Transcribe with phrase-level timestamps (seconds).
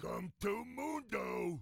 [0.00, 1.60] Welcome to Mundo.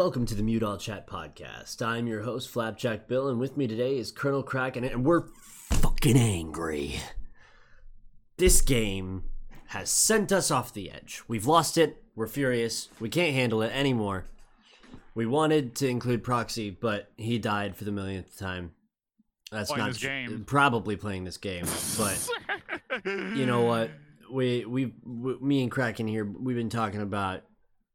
[0.00, 1.82] Welcome to the Mute All Chat podcast.
[1.86, 5.26] I'm your host, Flapjack Bill, and with me today is Colonel Kraken, and we're
[5.72, 6.98] fucking angry.
[8.38, 9.24] This game
[9.66, 11.22] has sent us off the edge.
[11.28, 12.02] We've lost it.
[12.16, 12.88] We're furious.
[12.98, 14.24] We can't handle it anymore.
[15.14, 18.72] We wanted to include Proxy, but he died for the millionth time.
[19.52, 20.44] That's Playing not game.
[20.46, 21.66] probably playing this game,
[21.98, 22.26] but
[23.04, 23.90] you know what?
[24.32, 26.24] We we w- me and Kraken here.
[26.24, 27.42] We've been talking about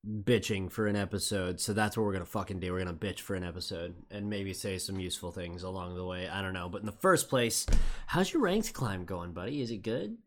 [0.06, 2.72] bitching for an episode, so that's what we're gonna fucking do.
[2.72, 6.28] We're gonna bitch for an episode and maybe say some useful things along the way.
[6.28, 7.66] I don't know, but in the first place,
[8.08, 9.61] how's your ranked climb going, buddy?
[9.61, 10.17] Is it good?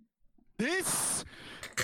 [0.59, 1.25] This,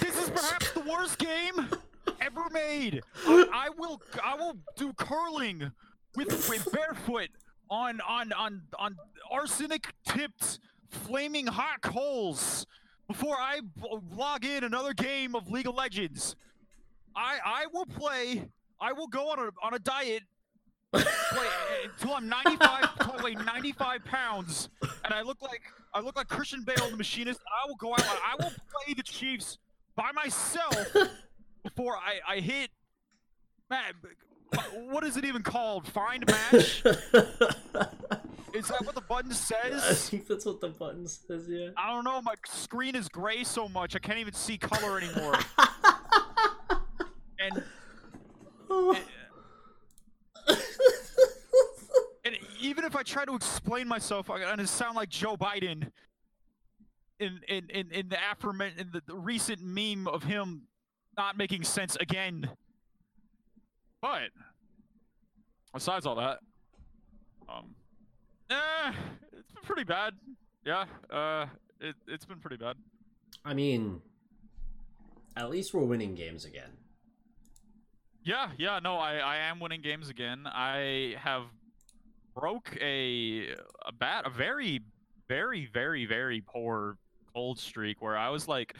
[0.00, 1.68] this is perhaps the worst game
[2.20, 3.00] ever made.
[3.26, 5.70] I, I will, I will do curling
[6.16, 7.28] with with barefoot
[7.70, 8.96] on on on on
[9.30, 10.58] arsenic tipped
[10.90, 12.66] flaming hot coals
[13.08, 16.36] before I b- log in another game of League of Legends.
[17.16, 18.44] I I will play.
[18.80, 20.22] I will go on a on a diet.
[20.92, 21.04] play,
[21.84, 24.68] until I'm 95, until I weigh 95 pounds,
[25.04, 25.62] and I look like
[25.92, 27.40] I look like Christian Bale, the machinist.
[27.48, 28.00] I will go out.
[28.02, 29.58] I will play the Chiefs
[29.96, 30.76] by myself
[31.62, 32.70] before I I hit.
[33.70, 33.94] Man,
[34.90, 35.86] what is it even called?
[35.88, 36.84] Find match?
[38.54, 39.82] Is that what the button says?
[39.82, 41.46] I think that's what the button says.
[41.48, 41.70] Yeah.
[41.76, 42.22] I don't know.
[42.22, 45.34] My screen is gray so much I can't even see color anymore.
[47.52, 47.62] and
[52.24, 55.90] and even if I try to explain myself, I'm gonna sound like Joe Biden
[57.20, 60.62] in in in, in the aforementioned in the, the recent meme of him
[61.16, 62.50] not making sense again.
[64.00, 64.30] But
[65.72, 66.40] besides all that,
[67.48, 67.74] um,
[68.50, 68.92] eh,
[69.32, 70.14] it's been pretty bad.
[70.64, 71.46] Yeah, uh,
[71.80, 72.76] it it's been pretty bad.
[73.44, 74.00] I mean,
[75.36, 76.70] at least we're winning games again.
[78.24, 80.46] Yeah, yeah, no, I, I am winning games again.
[80.46, 81.42] I have
[82.34, 83.54] broke a
[83.86, 84.80] a bat a very,
[85.28, 86.96] very, very, very poor
[87.34, 88.74] cold streak where I was like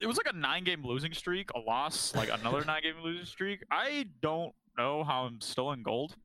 [0.00, 3.26] it was like a nine game losing streak, a loss, like another nine game losing
[3.26, 3.62] streak.
[3.70, 6.16] I don't know how I'm still in gold.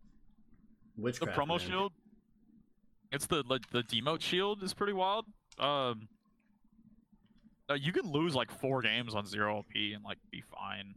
[0.96, 1.92] Which The promo shield
[3.12, 5.26] it's the like the demote shield is pretty wild.
[5.60, 6.08] Um
[7.70, 10.96] uh, you can lose like four games on zero LP and like be fine.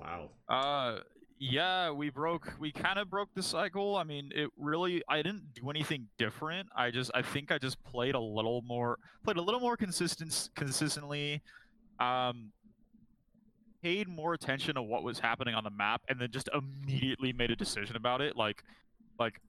[0.00, 0.30] Wow.
[0.48, 1.00] Uh,
[1.38, 2.52] yeah, we broke.
[2.58, 3.96] We kind of broke the cycle.
[3.96, 5.02] I mean, it really.
[5.08, 6.68] I didn't do anything different.
[6.76, 7.10] I just.
[7.14, 8.98] I think I just played a little more.
[9.24, 10.50] Played a little more consistent.
[10.54, 11.42] Consistently.
[11.98, 12.52] Um.
[13.82, 17.50] Paid more attention to what was happening on the map, and then just immediately made
[17.50, 18.36] a decision about it.
[18.36, 18.62] Like,
[19.18, 19.40] like,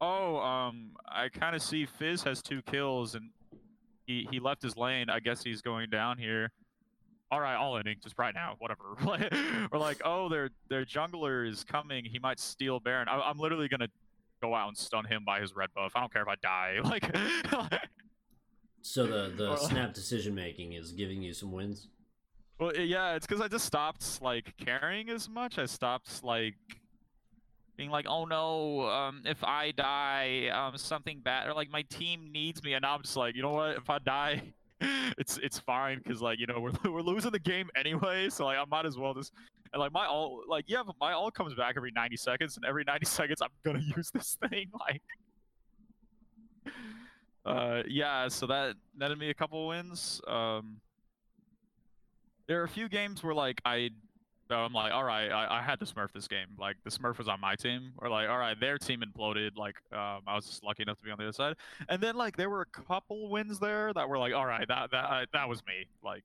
[0.00, 3.30] oh, um, I kind of see Fizz has two kills, and
[4.06, 5.10] he he left his lane.
[5.10, 6.52] I guess he's going down here
[7.30, 8.96] all right, all inning, just right now, whatever.
[9.72, 12.04] We're like, oh, their their jungler is coming.
[12.04, 13.08] He might steal Baron.
[13.08, 13.88] I, I'm literally gonna
[14.42, 15.92] go out and stun him by his red buff.
[15.94, 16.78] I don't care if I die.
[16.84, 17.84] Like,
[18.82, 21.88] So the the snap decision making is giving you some wins.
[22.58, 25.58] well, yeah, it's because I just stopped like caring as much.
[25.58, 26.54] I stopped like
[27.76, 32.30] being like, oh no, um, if I die, um, something bad, or like my team
[32.32, 33.76] needs me, and I'm just like, you know what?
[33.76, 34.42] If I die,
[35.18, 38.58] it's it's fine because like you know we're we're losing the game anyway, so like
[38.58, 39.32] I might as well just
[39.72, 42.64] and like my all like yeah, but my all comes back every 90 seconds, and
[42.64, 45.02] every 90 seconds I'm gonna use this thing like.
[47.42, 50.20] Uh yeah, so that netted me a couple wins.
[50.28, 50.76] Um,
[52.46, 53.88] there are a few games where like I,
[54.50, 56.48] so I'm like, all right, I, I had to Smurf this game.
[56.58, 59.56] Like the Smurf was on my team, or like, all right, their team imploded.
[59.56, 61.54] Like um, I was just lucky enough to be on the other side.
[61.88, 64.90] And then like there were a couple wins there that were like, all right, that
[64.90, 65.86] that I, that was me.
[66.02, 66.24] Like,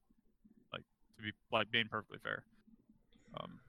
[0.73, 0.81] like
[1.17, 2.43] to be like being perfectly fair.
[3.39, 3.59] Um,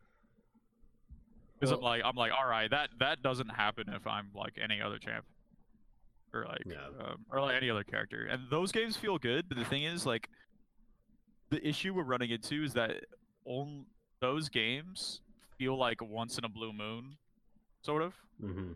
[1.61, 4.81] because I'm like I'm like, all right, that that doesn't happen if I'm like any
[4.81, 5.27] other champ.
[6.33, 6.77] Or like, Yeah.
[7.05, 9.49] um, or like any other character, and those games feel good.
[9.49, 10.29] But the thing is, like,
[11.51, 13.05] the issue we're running into is that
[13.45, 13.87] on
[14.21, 15.21] those games
[15.59, 17.17] feel like once in a blue moon,
[17.83, 18.15] sort of.
[18.41, 18.73] hmm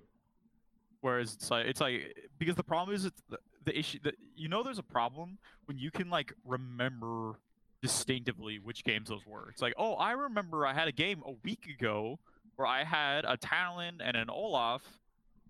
[1.03, 3.23] Whereas it's like it's like because the problem is it's,
[3.65, 7.39] the issue that you know there's a problem when you can like remember
[7.83, 9.49] distinctively which games those were.
[9.51, 12.19] It's like, oh, I remember I had a game a week ago
[12.57, 14.83] where I had a Talon and an Olaf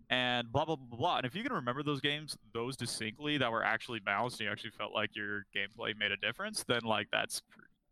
[0.08, 1.16] and blah blah blah blah.
[1.18, 4.52] And if you can remember those games, those distinctly that were actually balanced, and you
[4.52, 7.42] actually felt like your gameplay made a difference, then like that's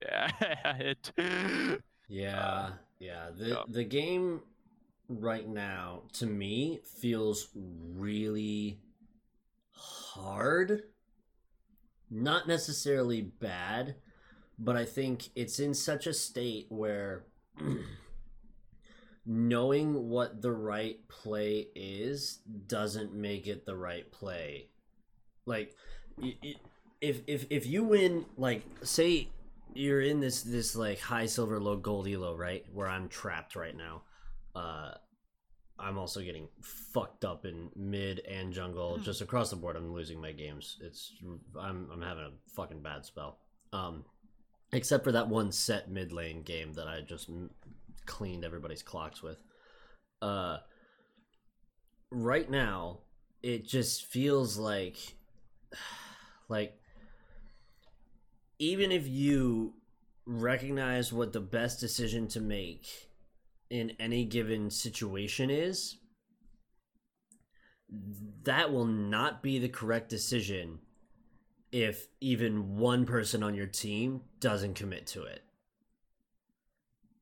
[0.02, 0.30] yeah,
[0.78, 1.12] it.
[2.08, 3.26] Yeah, um, yeah.
[3.36, 3.62] The yeah.
[3.68, 4.40] the game
[5.08, 8.80] right now to me feels really
[9.72, 10.84] hard.
[12.10, 13.96] Not necessarily bad,
[14.58, 17.26] but I think it's in such a state where
[19.26, 24.68] knowing what the right play is doesn't make it the right play.
[25.44, 25.74] Like
[27.00, 29.28] if if if you win like say
[29.74, 32.64] you're in this this like high silver low gold elo, right?
[32.72, 34.02] Where I'm trapped right now.
[34.54, 34.92] Uh
[35.80, 38.96] I'm also getting fucked up in mid and jungle.
[38.96, 39.02] Hmm.
[39.02, 40.78] Just across the board I'm losing my games.
[40.80, 41.12] It's
[41.58, 43.38] I'm I'm having a fucking bad spell.
[43.72, 44.04] Um
[44.72, 47.30] except for that one set mid lane game that I just
[48.06, 49.40] cleaned everybody's clocks with.
[50.20, 50.58] Uh,
[52.10, 52.98] right now,
[53.42, 54.96] it just feels like,
[56.48, 56.77] like,
[58.58, 59.74] even if you
[60.26, 62.86] recognize what the best decision to make
[63.70, 65.96] in any given situation is,
[68.44, 70.78] that will not be the correct decision
[71.72, 75.42] if even one person on your team doesn't commit to it.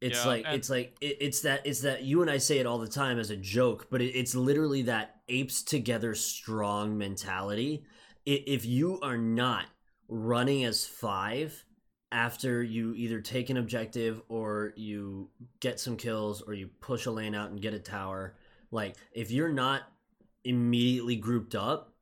[0.01, 2.59] It's yeah, like and- it's like it, it's that it's that you and I say
[2.59, 6.99] it all the time as a joke, but it, it's literally that apes together strong
[6.99, 7.85] mentality.
[8.25, 9.67] If you are not
[10.09, 11.65] running as five
[12.13, 15.29] after you either take an objective or you
[15.61, 18.37] get some kills or you push a lane out and get a tower,
[18.71, 19.83] like if you're not
[20.45, 21.93] immediately grouped up,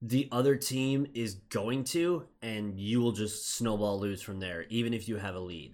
[0.00, 4.92] the other team is going to, and you will just snowball lose from there, even
[4.92, 5.72] if you have a lead.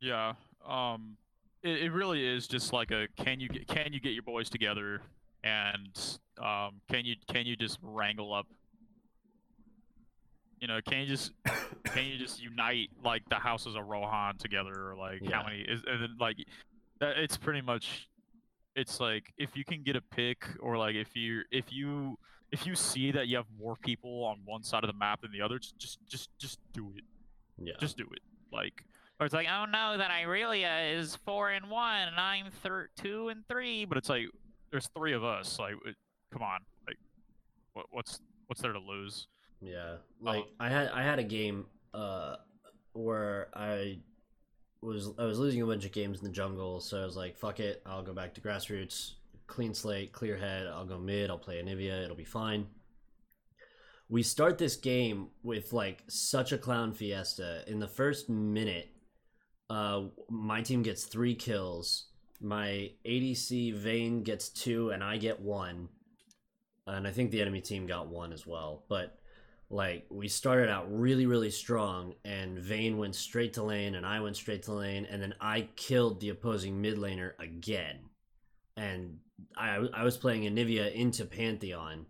[0.00, 0.34] Yeah.
[0.66, 1.16] Um,
[1.62, 4.50] it, it really is just like a can you get can you get your boys
[4.50, 5.00] together
[5.44, 8.46] and um, can you can you just wrangle up
[10.60, 11.32] you know, can you just
[11.84, 15.36] can you just unite like the houses of Rohan together, or like yeah.
[15.36, 16.36] how many is and then like
[17.00, 18.08] it's pretty much
[18.74, 22.18] it's like if you can get a pick or like if you if you
[22.52, 25.32] if you see that you have more people on one side of the map than
[25.32, 27.04] the other, just just just, just do it.
[27.58, 27.74] Yeah.
[27.80, 28.20] Just do it.
[28.52, 28.84] Like
[29.18, 33.28] or it's like, oh no, then Irelia is four and one, and I'm thir- two
[33.28, 33.86] and three.
[33.86, 34.26] But it's like,
[34.70, 35.58] there's three of us.
[35.58, 35.96] Like, it,
[36.32, 36.98] come on, like,
[37.72, 39.26] what, what's what's there to lose?
[39.60, 42.36] Yeah, like um, I had I had a game uh
[42.92, 43.98] where I
[44.82, 47.36] was I was losing a bunch of games in the jungle, so I was like,
[47.36, 49.12] fuck it, I'll go back to grassroots,
[49.46, 50.66] clean slate, clear head.
[50.66, 51.30] I'll go mid.
[51.30, 52.04] I'll play Anivia.
[52.04, 52.66] It'll be fine
[54.08, 58.88] we start this game with like such a clown fiesta in the first minute
[59.68, 62.06] uh, my team gets three kills.
[62.40, 65.88] My ADC Vayne gets two, and I get one.
[66.86, 68.84] And I think the enemy team got one as well.
[68.88, 69.18] But
[69.68, 74.20] like we started out really, really strong, and Vayne went straight to lane, and I
[74.20, 77.98] went straight to lane, and then I killed the opposing mid laner again.
[78.76, 79.18] And
[79.56, 82.06] I I was playing Anivia into Pantheon,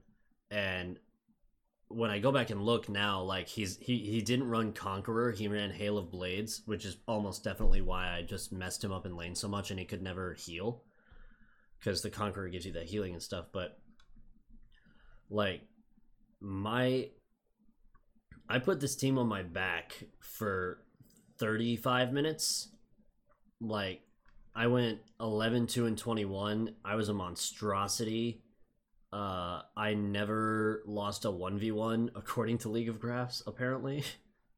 [0.51, 0.99] and
[1.89, 5.49] when I go back and look now, like he's he he didn't run Conqueror, he
[5.49, 9.17] ran Hail of Blades, which is almost definitely why I just messed him up in
[9.17, 10.83] lane so much, and he could never heal
[11.79, 13.47] because the Conqueror gives you that healing and stuff.
[13.53, 13.79] But
[15.31, 15.63] like
[16.41, 17.11] my,
[18.49, 20.79] I put this team on my back for
[21.39, 22.69] thirty five minutes.
[23.61, 24.03] Like
[24.55, 26.75] I went 11, 2, and twenty one.
[26.85, 28.43] I was a monstrosity
[29.13, 34.05] uh, I never lost a 1v1 according to League of Graphs, apparently.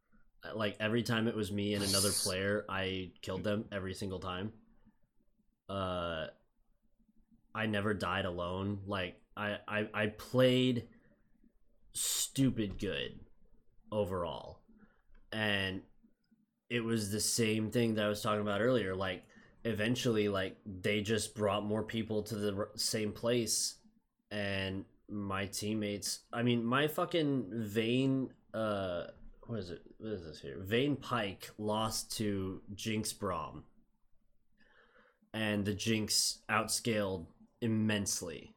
[0.54, 4.52] like every time it was me and another player, I killed them every single time.
[5.68, 6.26] Uh,
[7.54, 8.80] I never died alone.
[8.86, 10.88] Like I, I, I played
[11.92, 13.20] stupid good
[13.92, 14.60] overall,
[15.32, 15.82] and
[16.70, 18.94] it was the same thing that I was talking about earlier.
[18.94, 19.24] Like
[19.64, 23.76] eventually, like they just brought more people to the same place
[24.30, 26.20] and my teammates.
[26.32, 28.30] I mean, my fucking Vayne.
[28.54, 29.04] Uh,
[29.46, 29.80] what is it?
[29.98, 30.58] What is this here?
[30.60, 33.62] Vayne Pyke lost to Jinx Braum.
[35.32, 37.26] and the Jinx outscaled
[37.60, 38.54] immensely,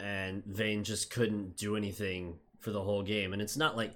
[0.00, 3.32] and Vayne just couldn't do anything for the whole game.
[3.32, 3.92] And it's not like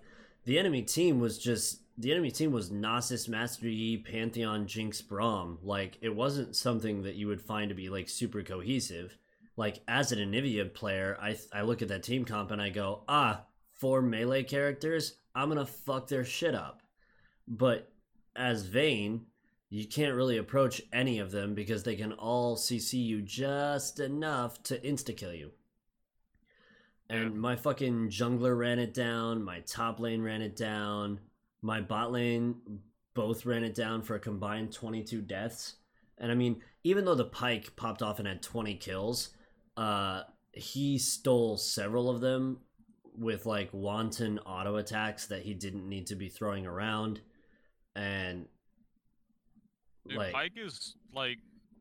[0.48, 5.58] the enemy team was just the enemy team was Nasus, Master Yi, Pantheon, Jinx, Braum.
[5.62, 9.16] Like it wasn't something that you would find to be like super cohesive
[9.58, 13.02] like as an Anivia player, I I look at that team comp and I go,
[13.08, 16.80] ah, four melee characters, I'm gonna fuck their shit up.
[17.48, 17.90] But
[18.36, 19.26] as Vayne,
[19.68, 24.62] you can't really approach any of them because they can all CC you just enough
[24.62, 25.50] to insta kill you.
[27.10, 27.40] And Yeah.
[27.40, 31.20] my fucking jungler ran it down, my top lane ran it down,
[31.62, 32.82] my bot lane
[33.14, 35.76] both ran it down for a combined 22 deaths.
[36.18, 39.30] And I mean, even though the Pyke popped off and had 20 kills,
[39.76, 42.60] uh, he stole several of them
[43.16, 47.20] with like wanton auto attacks that he didn't need to be throwing around.
[47.96, 48.46] And
[50.06, 51.38] Dude, like Pyke is like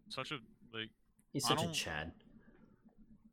[0.10, 0.39] such a
[0.74, 0.89] like
[1.34, 2.12] he's such a Chad.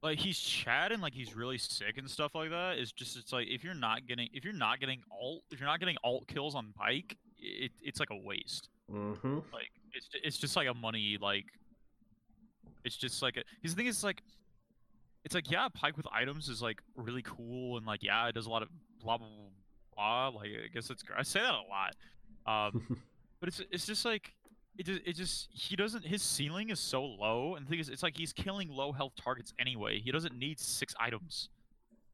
[0.05, 2.77] Like he's chatting like he's really sick and stuff like that.
[2.77, 5.69] It's just it's like if you're not getting if you're not getting alt if you're
[5.69, 8.69] not getting alt kills on Pyke, it it's like a waste.
[8.93, 9.37] Mm-hmm.
[9.51, 11.47] Like it's it's just like a money like.
[12.85, 14.21] It's just like a because the thing is like.
[15.25, 18.45] It's like yeah, Pyke with items is like really cool and like yeah, it does
[18.45, 18.69] a lot of
[19.03, 19.27] blah blah
[19.97, 20.31] blah.
[20.31, 20.41] blah.
[20.41, 21.95] Like I guess it's I say that a lot,
[22.69, 22.99] um,
[23.41, 24.35] but it's it's just like
[24.79, 27.89] it just, it just he doesn't his ceiling is so low and the thing is
[27.89, 30.01] it's like he's killing low health targets anyway.
[30.01, 31.49] He doesn't need six items.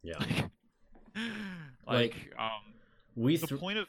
[0.02, 0.18] Yeah.
[1.16, 1.24] like,
[1.86, 2.74] Like, um
[3.16, 3.88] We the threw point of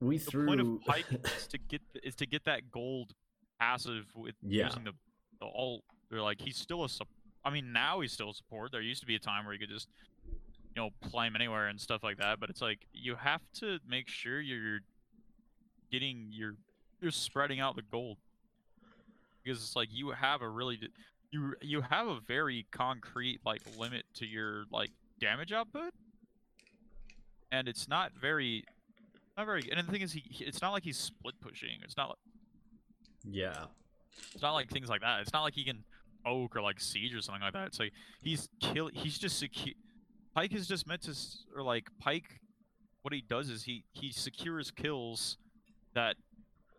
[0.00, 3.12] we the threw point of Pyke is to get th- is to get that gold
[3.58, 4.66] passive with Yeah.
[4.66, 4.92] using the
[5.40, 5.82] the alt.
[6.10, 7.08] They're like he's still a sup-
[7.44, 8.72] I mean now he's still a support.
[8.72, 9.88] There used to be a time where you could just
[10.74, 12.40] you know play him anywhere and stuff like that.
[12.40, 14.80] But it's like you have to make sure you're
[15.90, 16.54] getting your
[17.00, 18.18] you're spreading out the gold.
[19.42, 20.78] Because it's like you have a really
[21.30, 25.92] you you have a very concrete like limit to your like damage output.
[27.52, 28.64] And it's not very
[29.36, 31.78] not very and the thing is he, it's not like he's split pushing.
[31.82, 32.18] It's not like
[33.26, 33.64] yeah.
[34.32, 35.20] it's not like things like that.
[35.20, 35.84] It's not like he can
[36.26, 37.66] oak or like siege or something like that.
[37.66, 39.74] It's like he's kill he's just secure
[40.34, 41.14] pyke is just meant to
[41.54, 42.40] or like pyke
[43.02, 45.36] what he does is he he secures kills
[45.94, 46.16] that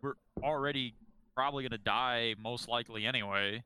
[0.06, 0.94] we're already
[1.36, 3.64] probably gonna die most likely anyway.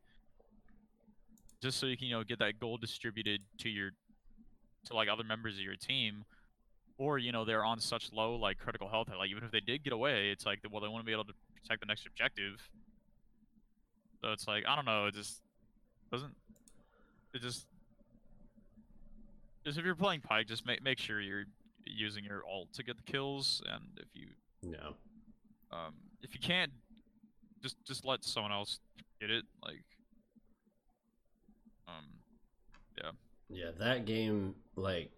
[1.62, 3.92] Just so you can you know get that gold distributed to your
[4.86, 6.24] to like other members of your team.
[6.98, 9.60] Or you know they're on such low like critical health that like even if they
[9.62, 12.06] did get away it's like well they want to be able to protect the next
[12.06, 12.70] objective.
[14.22, 15.42] So it's like i don't know it just
[16.12, 16.34] doesn't
[17.34, 17.66] it just
[19.64, 21.46] just if you're playing pyke just make make sure you're
[21.86, 24.28] using your alt to get the kills and if you
[24.62, 24.96] No.
[25.72, 26.72] um if you can't
[27.62, 28.80] just just let someone else
[29.20, 29.84] get it like
[31.88, 32.06] um
[32.98, 33.12] Yeah,
[33.50, 35.12] Yeah, that game, like,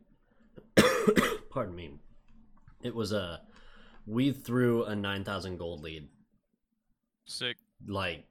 [1.49, 1.91] pardon me,
[2.83, 3.41] it was a.
[4.07, 6.07] We threw a nine thousand gold lead.
[7.25, 8.25] sick Like,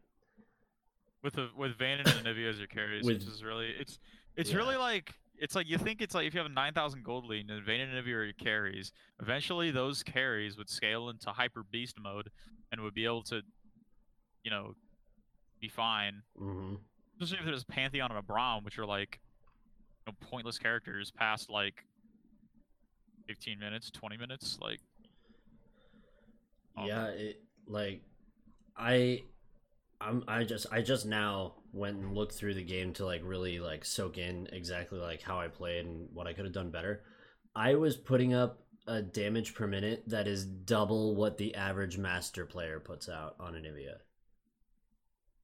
[1.22, 3.98] with the with Vayne and Anivia as your carries, With- which is really it's
[4.36, 4.56] it's Yeah.
[4.58, 7.24] really like it's like you think it's like if you have a nine thousand gold
[7.26, 11.62] lead and Vayne and Anivia are your carries, eventually those carries would scale into hyper
[11.62, 12.30] beast mode
[12.72, 13.42] and would be able to,
[14.42, 14.74] you know,
[15.60, 16.22] be fine.
[16.38, 16.74] hmm
[17.20, 19.20] Especially if there's Pantheon and a Braum, which are like
[20.06, 21.84] you know, pointless characters past like
[23.26, 24.80] fifteen minutes, twenty minutes, like
[26.78, 28.00] um, yeah, it like,
[28.76, 29.22] I,
[30.00, 33.60] I'm I just I just now went and looked through the game to like really
[33.60, 37.02] like soak in exactly like how I played and what I could have done better.
[37.54, 42.44] I was putting up a damage per minute that is double what the average master
[42.44, 43.98] player puts out on Anivia.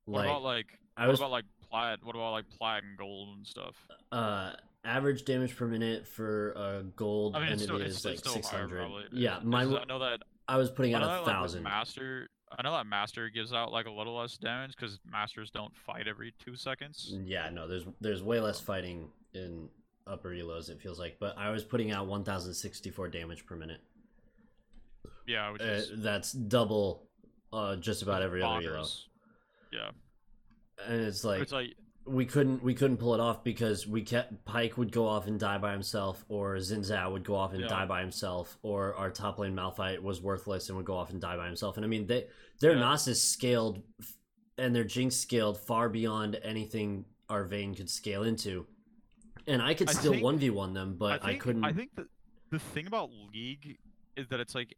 [0.04, 2.00] What about like I what was about like plat?
[2.02, 3.76] What about like plat and gold and stuff?
[4.10, 4.52] uh
[4.84, 8.26] average damage per minute for uh gold I mean, it's Anivia still, it's, is it's
[8.26, 8.88] like six hundred.
[9.12, 9.72] Yeah, mine.
[9.74, 10.20] I know that.
[10.48, 11.62] I was putting I out a that, like, thousand.
[11.62, 12.28] master.
[12.56, 16.08] I know that master gives out like a little less damage because masters don't fight
[16.08, 17.14] every two seconds.
[17.24, 19.68] Yeah, no, there's there's way less fighting in
[20.06, 20.68] upper elos.
[20.70, 23.80] It feels like, but I was putting out one thousand sixty four damage per minute.
[25.26, 27.08] Yeah, which Uh, that's double,
[27.52, 28.86] uh, just about every other elo.
[29.72, 29.90] Yeah,
[30.86, 34.44] And it's like it's like we couldn't we couldn't pull it off because we kept
[34.44, 37.62] Pyke would go off and die by himself, or Xin Zhao would go off and
[37.62, 37.68] Yeah.
[37.68, 41.20] die by himself, or our top lane Malphite was worthless and would go off and
[41.20, 41.76] die by himself.
[41.76, 42.28] And I mean, they
[42.60, 42.82] their Yeah.
[42.82, 43.82] Nasus scaled
[44.56, 48.66] and their Jinx scaled far beyond anything our Vayne could scale into.
[49.46, 51.64] And I could I still one v one them, but I, I, couldn't.
[51.64, 52.06] I think that
[52.50, 53.78] the thing about League
[54.16, 54.76] is that it's like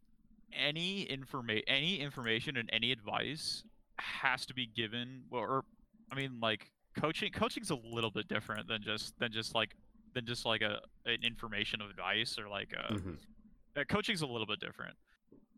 [0.53, 3.63] any informa- any information and any advice
[3.97, 5.23] has to be given.
[5.29, 5.65] Well, or
[6.11, 7.31] I mean, like coaching.
[7.31, 9.75] Coaching's a little bit different than just than just like
[10.13, 12.93] than just like a an information of advice or like a.
[12.93, 13.17] Mhm.
[13.77, 14.95] uh, coaching's a little bit different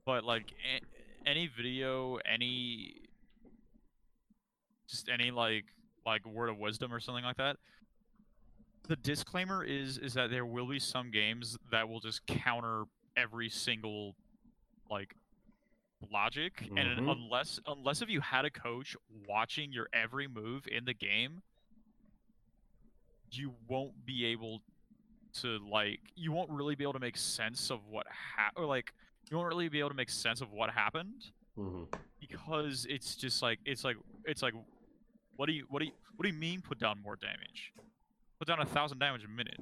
[0.05, 2.95] but like a- any video any
[4.89, 5.65] just any like
[6.05, 7.57] like word of wisdom or something like that.
[8.87, 12.83] The disclaimer is is that there will be some games that will just counter
[13.15, 14.15] every single
[14.89, 15.15] like
[16.11, 16.61] logic.
[16.75, 17.11] And Mhm.
[17.11, 18.95] unless unless if you had a coach
[19.27, 21.41] watching your every move in the game
[23.31, 24.61] you won't be able
[25.33, 28.93] to like you won't really be able to make sense of what ha- or like
[29.29, 31.83] you won't really be able to make sense of what happened hmm
[32.19, 33.95] because it's just like it's like
[34.25, 34.53] it's like
[35.37, 37.71] what do you what do you what do you mean put down more damage
[38.41, 39.59] put down a thousand damage a minute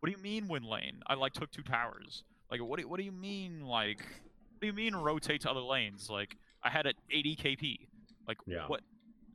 [0.00, 2.96] what do you mean win lane i like took two towers like what do, what
[2.96, 6.86] do you mean like what do you mean rotate to other lanes like i had
[6.86, 7.78] an 80 kp
[8.26, 8.66] like Yeah.
[8.66, 8.80] what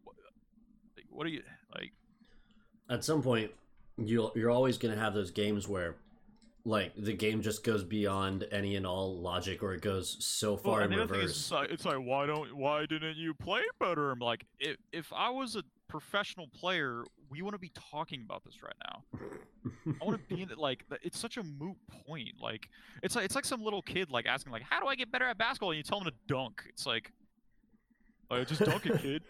[0.04, 0.16] what,
[0.98, 1.44] like, what are you
[1.76, 1.92] like
[2.90, 3.52] At some point,
[4.04, 5.98] you'll you're always gonna have those games where,
[6.66, 10.82] like, the game just goes beyond any and all logic, or it goes so far
[10.82, 11.38] and in the other thing is, reverse.
[11.38, 14.10] it's like, it's like, why don't, why didn't you play better?
[14.10, 18.44] I'm like, if if I was a professional player, we want to be talking about
[18.46, 19.04] this right now.
[20.02, 20.58] I want to be in it.
[20.58, 22.34] Like, it's such a moot point.
[22.42, 22.70] Like,
[23.04, 25.26] it's like it's like some little kid like asking like, how do I get better
[25.26, 25.72] at basketball?
[25.72, 26.64] And you tell him to dunk.
[26.70, 27.12] It's like,
[28.30, 29.24] like just dunk it, kid.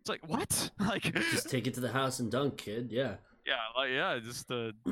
[0.00, 0.70] It's like what?
[0.80, 2.88] Like, just take it to the house and dunk, kid.
[2.92, 3.14] Yeah.
[3.46, 4.72] yeah, like yeah, just uh,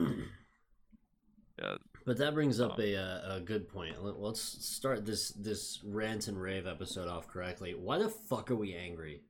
[1.60, 1.76] yeah.
[2.06, 4.02] But that brings up Uh, a uh, a good point.
[4.02, 7.74] Let's start this this rant and rave episode off correctly.
[7.74, 9.22] Why the fuck are we angry?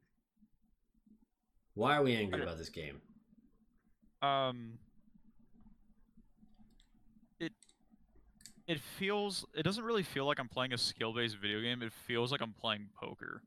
[1.75, 3.00] Why are we angry about this game?
[4.23, 4.78] um
[7.40, 7.52] it
[8.66, 11.83] it feels it doesn't really feel like I'm playing a skill-based video game.
[11.83, 13.43] It feels like I'm playing poker.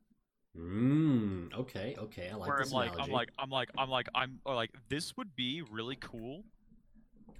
[0.58, 1.54] Mmm.
[1.54, 1.96] Okay.
[1.98, 2.30] Okay.
[2.32, 3.04] I like where this I'm like analogy.
[3.04, 6.44] I'm like I'm like I'm like I'm like this would be really cool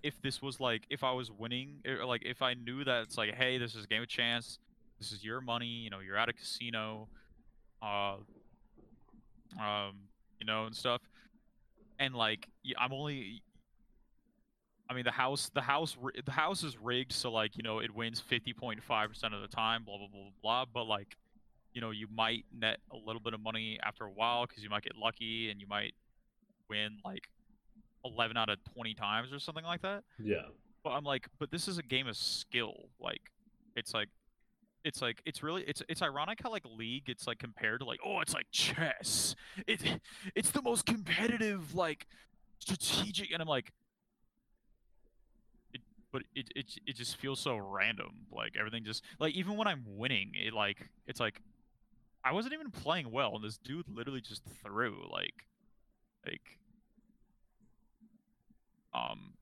[0.04, 3.18] if this was like if I was winning or like if I knew that it's
[3.18, 4.60] like hey this is a game of chance
[5.00, 7.10] this is your money you know you're at a casino
[7.82, 8.18] uh
[9.60, 10.07] um
[10.40, 11.02] you know and stuff.
[12.00, 12.48] And like
[12.80, 13.42] I'm only
[14.90, 17.94] I mean the house the house the house is rigged so like you know it
[17.94, 18.80] wins 50.5%
[19.34, 20.66] of the time blah blah blah blah blah.
[20.74, 21.18] But like
[21.74, 24.70] you know you might net a little bit of money after a while because you
[24.70, 25.94] might get lucky and you might
[26.70, 27.30] win like
[28.06, 30.04] 11 out of 20 times or something like that.
[30.18, 30.44] Yeah.
[30.84, 32.90] but i'm like but this is a game of skill.
[33.00, 33.22] Like
[33.76, 34.10] it's like
[34.88, 38.00] it's like it's really it's it's ironic how like league it's like compared to like
[38.06, 39.36] oh it's like chess.
[39.68, 40.00] It
[40.34, 42.08] it's the most competitive like
[42.60, 43.72] strategic and i'm like
[45.74, 49.68] it, but it, it it just feels so random like everything just like even when
[49.68, 51.42] i'm winning it like it's like
[52.24, 55.46] i wasn't even playing well and this dude literally just threw like
[56.26, 56.58] like
[58.94, 59.34] um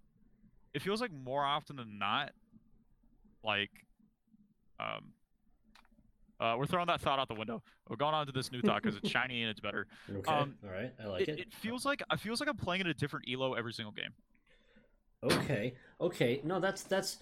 [0.74, 2.32] it feels like more often than not
[3.44, 3.72] like
[4.80, 5.15] um
[6.40, 7.64] uh, we're throwing that thought out the window.
[7.90, 9.88] We're going on to this new thought because it's shiny and it's better.
[10.14, 10.32] Okay.
[10.32, 10.92] Um, All right.
[11.02, 11.40] I like It, it.
[11.40, 14.12] it feels like I feels like I'm playing in a different elo every single game.
[15.24, 15.76] Okay.
[16.02, 16.42] Okay.
[16.44, 17.18] No, that's that's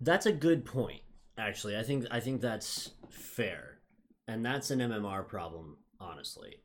[0.00, 1.02] that's a good point.
[1.36, 3.78] Actually, I think I think that's fair,
[4.26, 5.76] and that's an MMR problem.
[6.00, 6.56] Honestly,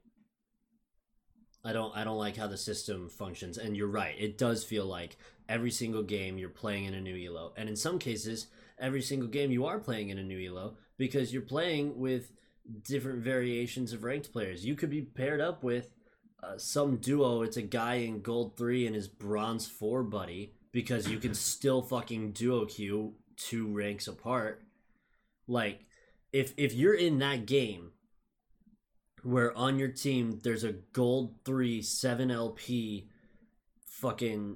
[1.65, 3.58] I don't I don't like how the system functions.
[3.58, 4.15] And you're right.
[4.17, 5.17] It does feel like
[5.50, 8.48] every single game you're playing in a new elo, and in some cases,
[8.80, 12.32] every single game you are playing in a new elo because you're playing with
[12.82, 14.66] different variations of ranked players.
[14.66, 15.92] You could be paired up with
[16.42, 17.42] uh, some duo.
[17.42, 21.82] It's a guy in gold three and his bronze four buddy because you can still
[21.82, 24.63] fucking duo queue two ranks apart.
[25.46, 25.82] Like,
[26.32, 27.92] if if you're in that game
[29.24, 33.10] where on your team there's a gold three seven LP
[33.88, 34.56] fucking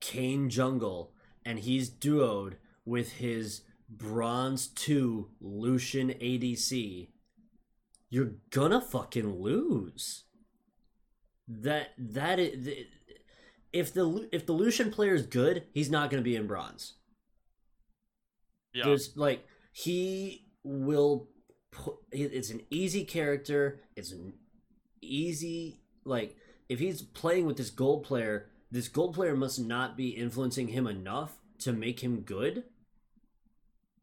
[0.00, 1.12] Kayn jungle
[1.44, 7.08] and he's duoed with his bronze 2 Lucian ADC,
[8.08, 10.24] you're gonna fucking lose.
[11.48, 12.68] That that is
[13.72, 16.94] if the if the Lucian player is good, he's not gonna be in bronze.
[18.72, 18.84] Yeah.
[18.86, 21.28] There's like he will
[21.70, 21.96] put.
[22.12, 23.80] It's an easy character.
[23.96, 24.34] It's an
[25.00, 26.36] easy like
[26.68, 30.86] if he's playing with this gold player, this gold player must not be influencing him
[30.86, 32.64] enough to make him good.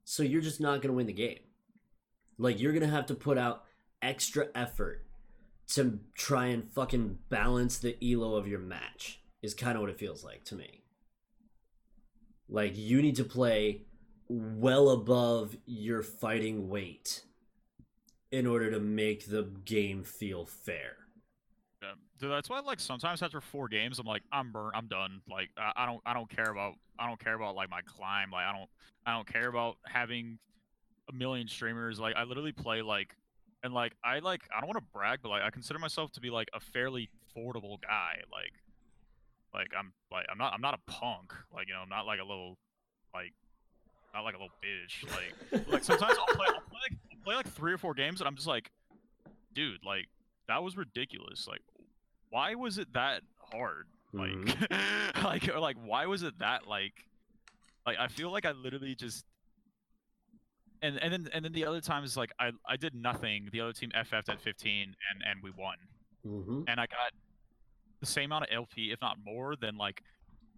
[0.09, 1.39] So you're just not gonna win the game.
[2.37, 3.65] Like you're gonna have to put out
[4.01, 5.05] extra effort
[5.73, 9.19] to try and fucking balance the elo of your match.
[9.41, 10.85] Is kind of what it feels like to me.
[12.47, 13.81] Like you need to play
[14.29, 17.23] well above your fighting weight
[18.31, 20.95] in order to make the game feel fair.
[22.19, 25.49] Dude, that's why like sometimes after four games I'm like I'm burnt I'm done like
[25.57, 28.45] I, I don't I don't care about I don't care about like my climb like
[28.45, 28.69] I don't
[29.05, 30.39] I don't care about having
[31.09, 33.15] a million streamers like I literally play like
[33.63, 36.19] and like I like I don't want to brag but like I consider myself to
[36.19, 38.21] be like a fairly affordable guy.
[38.31, 38.53] Like,
[39.53, 41.33] like I'm like I'm not I'm not a punk.
[41.53, 42.57] Like you know I'm not like a little
[43.13, 43.33] like
[44.13, 45.03] not like a little bitch.
[45.11, 48.27] Like like sometimes I'll play I'll play, like, play like three or four games and
[48.27, 48.71] I'm just like,
[49.53, 50.07] dude, like
[50.47, 51.47] that was ridiculous.
[51.47, 51.61] Like,
[52.29, 53.87] why was it that hard?
[54.13, 55.23] Like, Mhm.
[55.23, 56.93] like or like why was it that like
[57.85, 59.25] like I feel like I literally just
[60.81, 63.49] and and then and then the other times like I I did nothing.
[63.51, 65.77] The other team FF'd at 15 and and we won.
[66.23, 67.11] hmm And I got
[67.99, 70.03] the same amount of LP, if not more, than like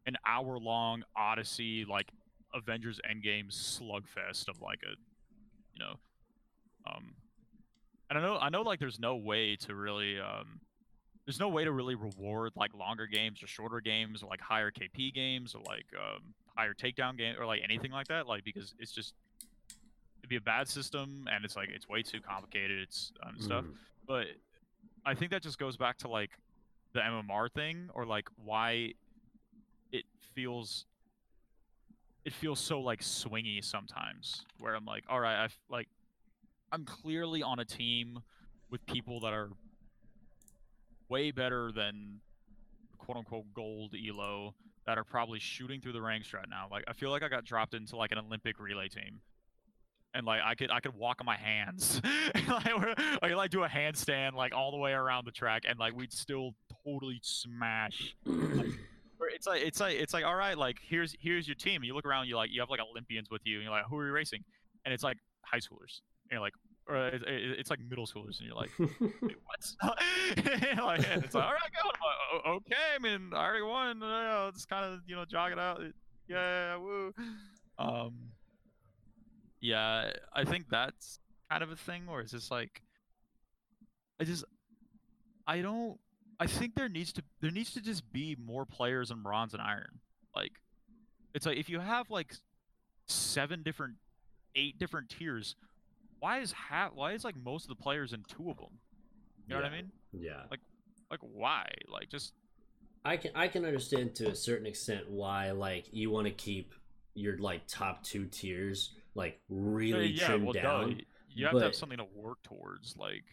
[0.05, 2.09] an hour long Odyssey like
[2.53, 4.95] Avengers Endgame slugfest of like a
[5.73, 5.93] you know
[6.87, 7.13] um
[8.09, 10.59] and I know I know like there's no way to really um
[11.29, 14.71] there's no way to really reward like longer games or shorter games or like higher
[14.71, 18.73] KP games or like um higher takedown game or like anything like that like because
[18.79, 19.13] it's just
[20.21, 23.63] it'd be a bad system and it's like it's way too complicated it's um, stuff
[23.63, 23.75] Mhm.
[24.07, 24.25] but
[25.05, 26.31] I think that just goes back to like
[26.93, 28.93] the MMR thing or like why
[29.91, 30.87] it feels
[32.25, 35.89] it feels so like swingy sometimes where I'm like all right I like
[36.71, 38.17] I'm clearly on a team
[38.71, 39.49] with people that are
[41.09, 42.19] way better than
[42.97, 44.53] quote unquote gold elo
[44.85, 47.45] that are probably shooting through the ranks right now like I feel like I got
[47.45, 49.21] dropped into like an Olympic relay team
[50.13, 52.01] and like I could I could walk on my hands,
[52.35, 55.77] like, we're- like like do a handstand like all the way around the track, and
[55.77, 58.15] like we'd still totally smash.
[58.25, 61.75] Or It's like it's like it's like all right, like here's here's your team.
[61.75, 63.85] And you look around, you like you have like Olympians with you, and you're like,
[63.87, 64.43] who are you racing?
[64.83, 66.53] And it's like high schoolers, and you're like,
[66.89, 69.73] or it, it- it's like middle schoolers, and you're like, what?
[70.83, 71.87] like, it's like, all right, go.
[71.89, 74.01] Like, okay, I mean, I already won.
[74.03, 75.81] Uh, let's kind of, you know, jog it out.
[76.27, 77.13] Yeah, woo.
[77.77, 78.13] Um,
[79.61, 82.81] yeah, I think that's kind of a thing or it's just like,
[84.19, 84.43] I just,
[85.47, 85.97] I don't.
[86.39, 89.61] I think there needs to there needs to just be more players in bronze and
[89.61, 89.99] iron.
[90.35, 90.53] Like,
[91.33, 92.33] it's like if you have like
[93.07, 93.95] seven different,
[94.55, 95.55] eight different tiers,
[96.19, 96.93] why is half?
[96.93, 98.77] Why is like most of the players in two of them?
[99.47, 99.91] You know what I mean?
[100.13, 100.41] yeah.
[100.51, 100.59] Like
[101.09, 101.67] like why?
[101.87, 102.33] Like just
[103.05, 106.73] I can I can understand to a certain extent why like you want to keep
[107.15, 110.87] your like top two tiers like really yeah, trimmed well, down.
[110.89, 111.01] y-
[111.33, 112.95] You have to have something to work towards.
[112.97, 113.23] Like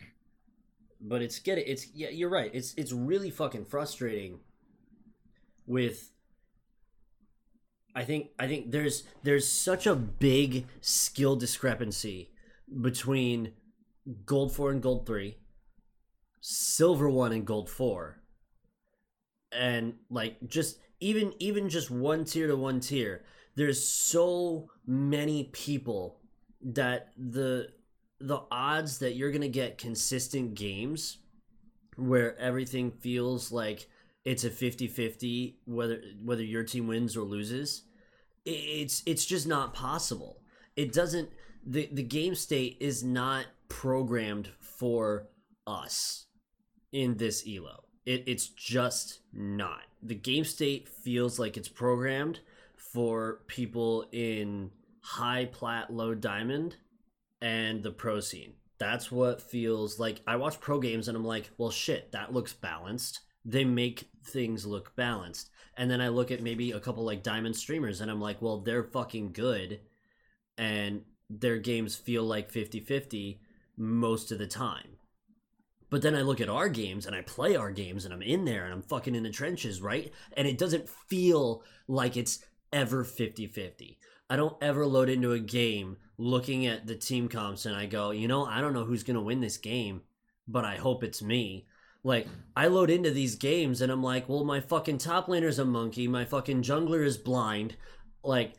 [1.00, 4.40] but it's get it it's yeah you're right it's it's really fucking frustrating
[5.66, 6.10] with
[7.94, 12.30] i think i think there's there's such a big skill discrepancy
[12.80, 13.52] between
[14.24, 15.36] gold 4 and gold 3
[16.40, 18.20] silver 1 and gold 4
[19.52, 23.24] and like just even even just one tier to one tier
[23.56, 26.20] there's so many people
[26.62, 27.68] that the
[28.20, 31.18] the odds that you're gonna get consistent games
[31.96, 33.88] where everything feels like
[34.24, 37.82] it's a 50-50 whether whether your team wins or loses
[38.46, 40.40] it's it's just not possible.
[40.76, 41.28] It doesn't
[41.66, 45.26] the the game state is not programmed for
[45.66, 46.26] us
[46.92, 52.40] in this elo it, it's just not the game state feels like it's programmed
[52.76, 56.76] for people in high plat low diamond
[57.40, 58.54] and the pro scene.
[58.78, 60.20] That's what feels like.
[60.26, 63.20] I watch pro games and I'm like, well, shit, that looks balanced.
[63.44, 65.50] They make things look balanced.
[65.76, 68.58] And then I look at maybe a couple like diamond streamers and I'm like, well,
[68.58, 69.80] they're fucking good.
[70.58, 73.40] And their games feel like 50 50
[73.76, 74.96] most of the time.
[75.88, 78.44] But then I look at our games and I play our games and I'm in
[78.44, 80.12] there and I'm fucking in the trenches, right?
[80.36, 83.98] And it doesn't feel like it's ever 50 50.
[84.28, 88.10] I don't ever load into a game looking at the team comps and I go,
[88.10, 90.02] you know, I don't know who's going to win this game,
[90.48, 91.66] but I hope it's me.
[92.02, 95.64] Like, I load into these games and I'm like, well, my fucking top laner's a
[95.64, 97.76] monkey, my fucking jungler is blind.
[98.22, 98.54] Like,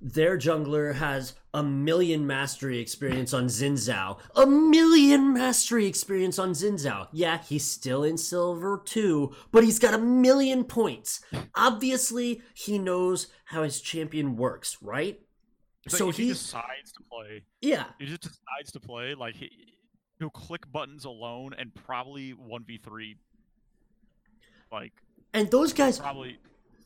[0.00, 4.18] their jungler has a million mastery experience on Xin Zhao.
[4.34, 7.08] A million mastery experience on Xin Zhao.
[7.12, 11.20] Yeah, he's still in silver too, but he's got a million points.
[11.54, 15.20] Obviously, he knows how his champion works, right?
[15.86, 19.14] like so if he decides to play, yeah, he just decides to play.
[19.14, 19.50] Like he,
[20.18, 23.16] he'll click buttons alone and probably one v three.
[24.70, 24.92] Like
[25.34, 26.38] and those guys probably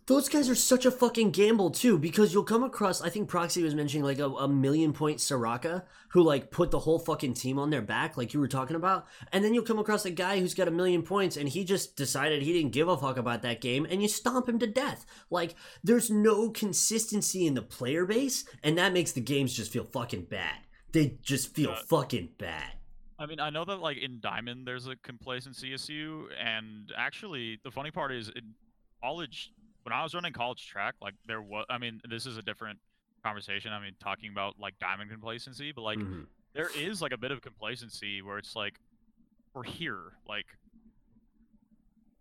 [0.07, 3.62] those guys are such a fucking gamble too because you'll come across i think proxy
[3.62, 7.59] was mentioning like a, a million point Soraka who like put the whole fucking team
[7.59, 9.07] on their back like you were talking about.
[9.31, 11.95] And then you'll come across a guy who's got a million points and he just
[11.95, 15.05] decided he didn't give a fuck about that game and you stomp him to death.
[15.29, 19.85] Like there's no consistency in the player base and that makes the games just feel
[19.85, 20.57] fucking bad.
[20.92, 22.73] They just feel Uh, fucking bad.
[23.19, 27.71] I mean, I know that like in Diamond, there's a complacency issue, and actually, the
[27.71, 28.55] funny part is in
[29.03, 29.53] college,
[29.87, 31.64] when I was running college track, like there was.
[31.70, 32.81] I mean, this is a different
[33.25, 33.72] conversation.
[33.72, 36.27] I mean, talking about like Diamond complacency, but like Mhm.
[36.55, 38.81] there is like a bit of complacency where it's like
[39.55, 40.46] we're here, like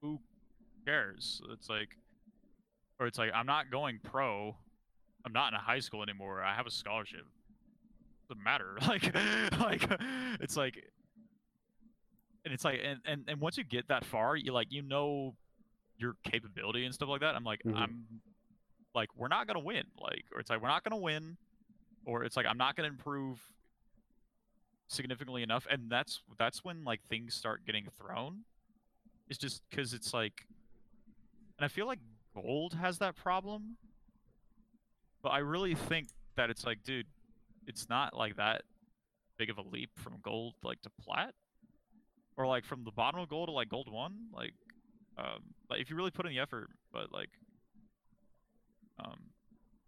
[0.02, 0.20] who
[0.86, 1.42] cares?
[1.54, 1.98] It's like,
[3.00, 4.56] or it's like I'm not going pro.
[5.26, 6.44] I'm not in a high school anymore.
[6.44, 7.26] I have a scholarship.
[8.30, 8.78] Doesn't matter.
[8.88, 9.12] Like,
[9.60, 10.00] like
[10.40, 10.76] it's like,
[12.46, 15.36] and it's like, and, and and once you get that far, you like you know
[15.98, 17.36] your capability and stuff like that.
[17.36, 17.76] I'm like, Mhm.
[17.76, 18.22] I'm
[18.94, 19.86] like, we're not gonna win.
[20.00, 21.38] Like, or it's like we're not gonna win,
[22.06, 23.42] or it's like I'm not gonna improve
[24.88, 28.46] significantly enough, and that's that's when like things start getting thrown.
[29.28, 30.46] It's just because it's like,
[31.58, 32.00] and I feel like
[32.36, 33.78] gold has that problem,
[35.24, 37.08] but I really think that it's like, dude,
[37.66, 38.64] it's not like that
[39.38, 41.34] big of a leap from gold like to plat,
[42.38, 44.28] or like from the bottom of gold to like gold one.
[44.32, 44.54] Like,
[45.18, 47.30] um, like if you really put in the effort, but like,
[49.00, 49.18] um,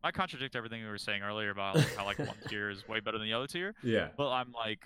[0.03, 2.99] I contradict everything we were saying earlier about like, how like one tier is way
[2.99, 3.73] better than the other tier.
[3.83, 4.09] Yeah.
[4.15, 4.79] But I'm like,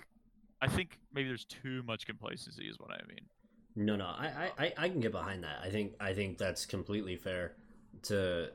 [0.61, 3.25] I think maybe there's too much complacency, is what I mean.
[3.75, 5.59] No, no, I, I, I- can get behind that.
[5.63, 7.53] I think, I think that's completely fair
[8.03, 8.49] to,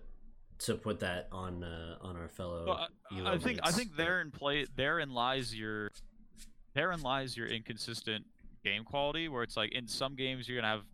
[0.60, 2.64] to put that on, uh, on our fellow.
[2.66, 2.88] Well,
[3.26, 5.90] I, I think I think therein play therein lies your
[6.74, 8.24] therein lies your inconsistent
[8.64, 10.84] game quality, where it's like in some games you're gonna have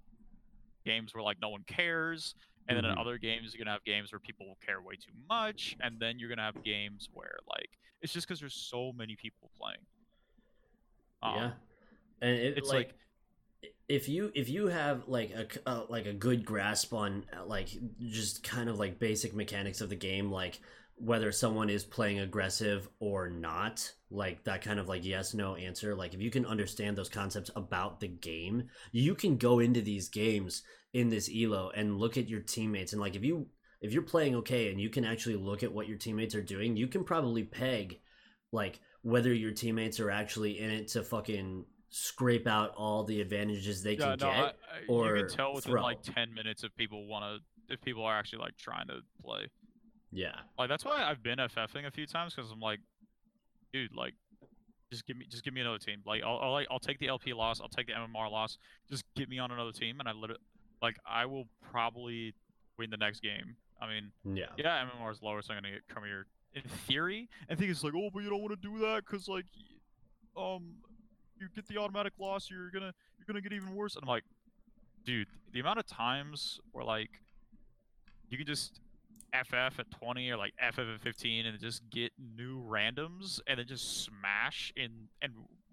[0.84, 2.34] games where like no one cares,
[2.68, 2.98] and then in Mhm.
[2.98, 6.28] other games you're gonna have games where people care way too much, and then you're
[6.28, 9.86] gonna have games where like it's just because there's so many people playing.
[11.22, 11.52] Um, yeah,
[12.20, 12.94] and it, it's like, like
[13.88, 17.68] if you if you have like a uh, like a good grasp on uh, like
[18.00, 20.60] just kind of like basic mechanics of the game, like
[20.96, 25.94] whether someone is playing aggressive or not, like that kind of like yes no answer.
[25.94, 30.08] Like if you can understand those concepts about the game, you can go into these
[30.08, 33.46] games in this elo and look at your teammates and like if you
[33.80, 36.76] if you're playing okay and you can actually look at what your teammates are doing,
[36.76, 37.98] you can probably peg
[38.52, 43.82] like whether your teammates are actually in it to fucking scrape out all the advantages
[43.82, 44.36] they yeah, can no, get.
[44.36, 44.54] I,
[44.88, 45.82] you or can tell within throw.
[45.82, 49.48] like ten minutes if people want to if people are actually like trying to play.
[50.12, 50.34] Yeah.
[50.58, 52.80] Like that's why I've been FFing a few times because I'm like,
[53.72, 54.14] dude, like,
[54.90, 56.02] just give me just give me another team.
[56.04, 58.58] Like I'll I'll, like, I'll take the LP loss, I'll take the MMR loss.
[58.90, 60.40] Just get me on another team, and I literally
[60.82, 62.34] like I will probably
[62.78, 63.56] win the next game.
[63.80, 64.46] I mean, Yeah.
[64.56, 67.28] yeah, MMR is lower, so I'm gonna get come here in theory.
[67.48, 69.46] And think it's like, oh, but you don't want to do that because like,
[70.36, 70.74] um,
[71.40, 73.96] you get the automatic loss, you're gonna you're gonna get even worse.
[73.96, 74.24] And I'm like,
[75.04, 77.10] dude, the amount of times where like
[78.28, 78.80] you can just
[79.34, 83.66] FF at 20 or like FF at 15 and just get new randoms and then
[83.66, 85.32] just smash in and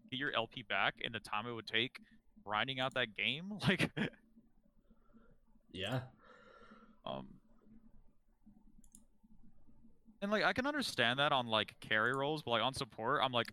[0.09, 1.99] get your LP back in the time it would take
[2.45, 3.53] grinding out that game.
[3.67, 3.89] Like,
[5.71, 5.99] Yeah.
[7.05, 7.27] um,
[10.21, 13.31] and like I can understand that on like carry rolls, but like on support, I'm
[13.31, 13.51] like,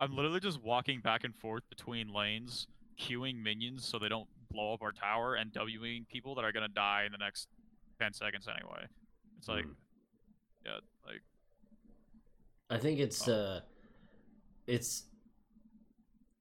[0.00, 2.66] I'm literally just walking back and forth between lanes,
[3.00, 6.68] queuing minions so they don't blow up our tower, and Wing people that are gonna
[6.68, 7.48] die in the next
[8.00, 8.86] 10 seconds anyway.
[9.38, 9.74] It's like, Mm.
[10.66, 11.22] yeah, like.
[12.70, 13.60] I think it's uh
[14.66, 15.04] it's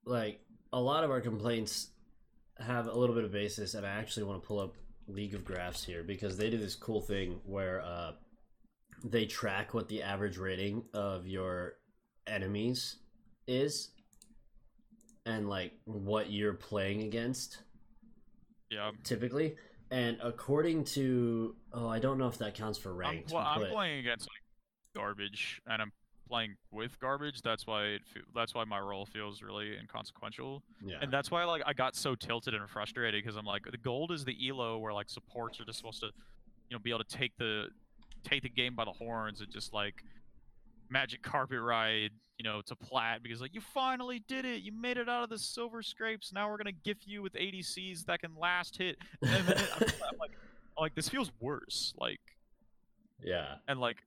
[0.05, 0.41] like
[0.73, 1.89] a lot of our complaints
[2.59, 4.75] have a little bit of basis and I actually want to pull up
[5.07, 8.11] League of Graphs here because they do this cool thing where uh
[9.05, 11.75] they track what the average rating of your
[12.25, 12.97] enemies
[13.47, 13.91] is
[15.25, 17.59] and like what you're playing against
[18.69, 19.55] Yeah, typically
[19.91, 23.61] and according to oh I don't know if that counts for I'm, ranked well, I'm
[23.61, 24.41] but playing against like
[24.95, 25.91] garbage, and I'm
[26.27, 27.41] playing with garbage.
[27.41, 28.01] That's why it,
[28.35, 32.15] that's why my role feels really inconsequential, yeah and that's why like I got so
[32.15, 35.65] tilted and frustrated because I'm like the gold is the elo where like supports are
[35.65, 36.07] just supposed to,
[36.69, 37.67] you know, be able to take the
[38.23, 40.03] take the game by the horns and just like
[40.89, 44.97] magic carpet ride, you know, to plat because like you finally did it, you made
[44.97, 46.31] it out of the silver scrapes.
[46.31, 48.97] Now we're gonna gift you with ADCs that can last hit.
[49.21, 50.31] And then I'm, I'm like,
[50.77, 51.93] I'm like this feels worse.
[51.97, 52.19] Like
[53.23, 53.97] yeah and like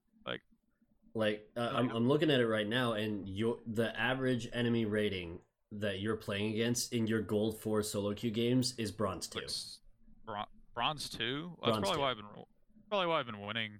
[1.14, 4.84] Like uh, Like, I'm, I'm looking at it right now, and your the average enemy
[4.84, 5.40] rating
[5.72, 9.40] that you're playing against in your gold four solo queue games is bronze two.
[10.24, 11.50] bron- bronze two.
[11.64, 12.00] That's Bronze probably two.
[12.00, 12.26] why I've been
[12.88, 13.72] probably why I've been winning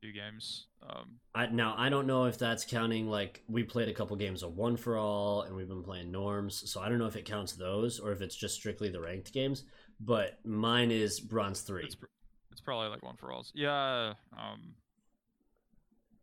[0.00, 0.67] few games.
[0.82, 4.42] Um, I, now I don't know if that's counting like we played a couple games
[4.42, 7.24] of one for all, and we've been playing norms, so I don't know if it
[7.24, 9.64] counts those or if it's just strictly the ranked games.
[10.00, 12.06] But mine is bronze three, it's pr-
[12.52, 13.52] it's probably like one for alls.
[13.54, 14.14] Yeah.
[14.36, 14.74] Um,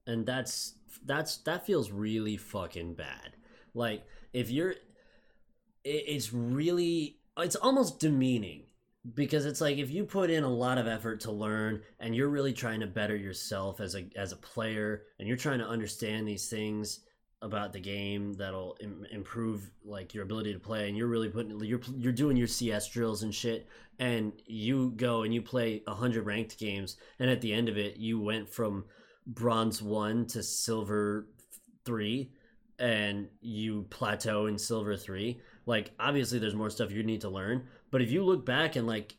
[0.08, 3.36] and that's that's that feels really fucking bad.
[3.74, 4.78] Like if you're it,
[5.84, 8.64] it's really it's almost demeaning
[9.14, 12.30] because it's like if you put in a lot of effort to learn and you're
[12.30, 16.28] really trying to better yourself as a as a player and you're trying to understand
[16.28, 17.02] these things
[17.42, 21.60] about the game that'll Im- improve like your ability to play and you're really putting
[21.64, 23.68] you're you're doing your CS drills and shit
[24.00, 27.98] and you go and you play 100 ranked games and at the end of it
[27.98, 28.86] you went from
[29.28, 31.28] bronze 1 to silver
[31.86, 32.32] 3
[32.80, 37.68] and you plateau in silver 3 like obviously there's more stuff you need to learn
[37.92, 39.16] but if you look back and like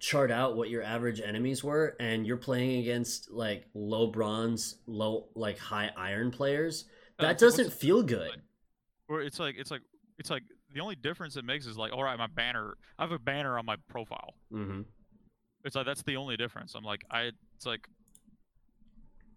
[0.00, 5.28] chart out what your average enemies were and you're playing against like low bronze low
[5.34, 6.84] like high iron players
[7.18, 8.40] Uh, that what's doesn't feel good like-
[9.08, 9.82] Or it's like it's like
[10.18, 10.42] it's like
[10.74, 12.76] the only difference it makes is like, all right, my banner.
[12.98, 14.34] I have a banner on my profile.
[14.50, 14.82] hmm
[15.64, 16.74] It's like that's the only difference.
[16.74, 17.30] I'm like, I.
[17.56, 17.88] It's like.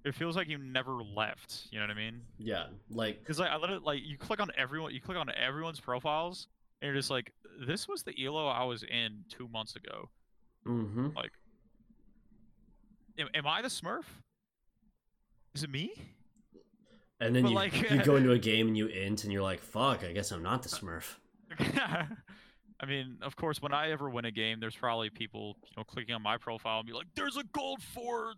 [0.04, 1.68] It feels like you never left.
[1.72, 2.22] You know what I mean?
[2.40, 4.94] yeah like Because like I let it like you click on everyone.
[4.94, 6.48] You click on everyone's profiles,
[6.82, 7.32] and you're just like,
[7.68, 10.10] this was the elo I was in two months ago.
[10.66, 11.32] hmm Like,
[13.18, 14.04] am, am I the Smurf?
[15.54, 15.94] Is it me?
[17.20, 19.44] and then But, you, like- you go into a game and you int and you're
[19.44, 21.18] like fuck i guess i'm not the smurf
[21.60, 25.84] I mean, of course, when I ever win a game, there's probably people, you know,
[25.84, 28.34] clicking on my profile and be like, "There's a gold four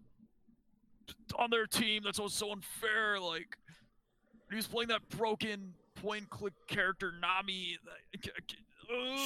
[1.38, 2.02] on their team.
[2.04, 3.58] That's so- so unfair." Like,
[4.52, 7.78] he's playing that broken point-click character Nami.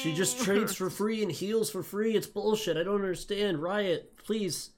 [0.01, 4.13] she just trades for free and heals for free it's bullshit i don't understand riot
[4.23, 4.69] please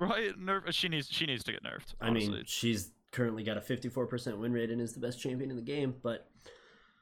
[0.00, 0.72] Riot Nerf.
[0.72, 1.08] She needs.
[1.08, 1.94] She needs to get nerfed.
[2.00, 5.56] i mean she's currently got a 54% win rate and is the best champion in
[5.56, 6.28] the game but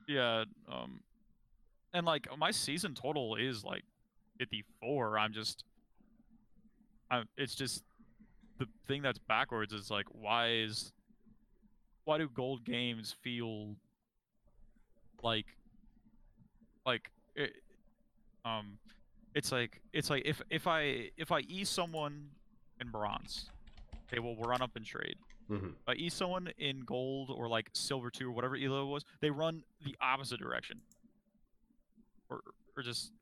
[0.07, 0.44] Yeah.
[0.70, 1.01] Um,
[1.94, 3.83] and like my season total is like
[4.38, 5.18] 54.
[5.18, 5.64] I'm just,
[7.11, 7.27] I'm.
[7.38, 7.83] It's just
[8.59, 10.92] the thing that's backwards is like why is,
[12.05, 13.77] why do gold games feel
[15.23, 15.47] like,
[16.85, 17.53] like it,
[18.45, 18.79] um,
[19.35, 22.29] it's like it's like if if I if I e someone
[22.81, 23.51] in bronze,
[24.11, 25.16] they will run up and trade.
[25.51, 25.71] mhm.
[25.71, 29.31] If I e someone in gold or like silver two or whatever elo was, they
[29.31, 30.81] run the opposite direction.
[32.31, 32.40] Or
[32.77, 33.12] or just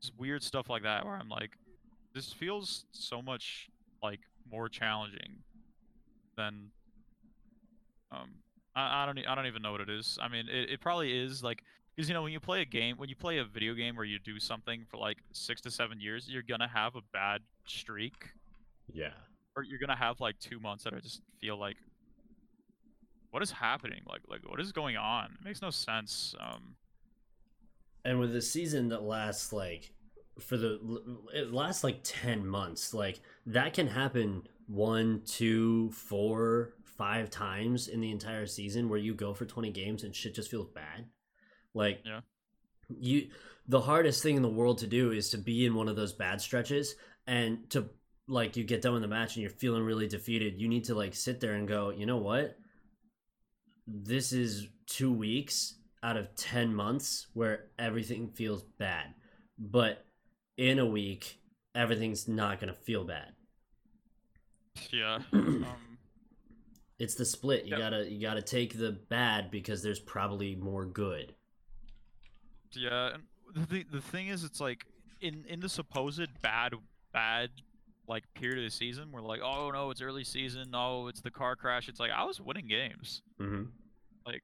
[0.00, 1.50] just weird stuff like that where I'm like,
[2.14, 3.68] this feels so much
[4.02, 5.38] like more challenging
[6.36, 6.70] than
[8.12, 8.30] um
[8.74, 10.18] I, I don't e- I don't even know what it is.
[10.20, 11.62] I mean it, it probably is like
[11.94, 14.04] because you know when you play a game when you play a video game where
[14.04, 18.30] you do something for like six to seven years, you're gonna have a bad streak.
[18.92, 19.12] Yeah.
[19.56, 21.76] Or you're gonna have like two months that I just feel like
[23.30, 24.02] what is happening?
[24.08, 25.36] Like like what is going on?
[25.40, 26.76] It makes no sense um.
[28.04, 29.92] And with a season that lasts like
[30.40, 30.78] for the
[31.34, 32.94] it lasts like 10 months.
[32.94, 39.14] Like that can happen one two four five times in the entire season where you
[39.14, 41.06] go for 20 games and shit just feels bad.
[41.74, 42.20] Like Yeah.
[42.88, 43.28] you
[43.66, 46.12] the hardest thing in the world to do is to be in one of those
[46.12, 47.88] bad stretches and to
[48.28, 50.94] like you get done with the match and you're feeling really defeated you need to
[50.94, 52.56] like sit there and go you know what?
[53.86, 59.06] This is two weeks out of 10 months where everything feels bad.
[59.58, 60.04] But
[60.60, 61.38] in a week
[61.74, 63.32] everything's not going to feel bad.
[64.92, 65.66] Yeah um
[66.98, 67.64] it's the split.
[67.64, 67.78] You Yep.
[67.78, 71.34] gotta you gotta take the bad because there's probably more good.
[72.76, 74.84] Yeah and the, the thing is it's like
[75.20, 76.74] in in the supposed bad
[77.12, 77.50] bad
[78.06, 80.70] like period of the season we're like oh no it's early season.
[80.70, 81.88] No it's the car crash.
[81.88, 83.22] It's like i was winning games.
[83.40, 83.62] Mm-hmm.
[84.26, 84.42] like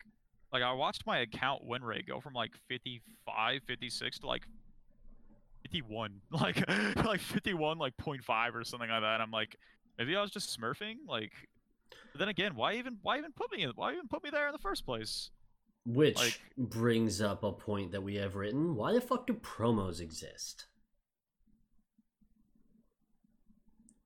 [0.52, 4.42] like i watched my account win rate go from like 55 56 to like
[5.66, 6.68] 51 like
[7.04, 9.20] like 51 like 0.5 or something like that.
[9.20, 9.56] I'm like
[9.98, 10.96] maybe i was just smurfing?
[11.08, 11.32] Like
[12.14, 14.52] then again why even why even put me in why even put me there in
[14.52, 15.30] the first place?
[15.84, 18.74] Which Like- brings up a point that we have written.
[18.74, 20.66] Why the fuck do promos exist?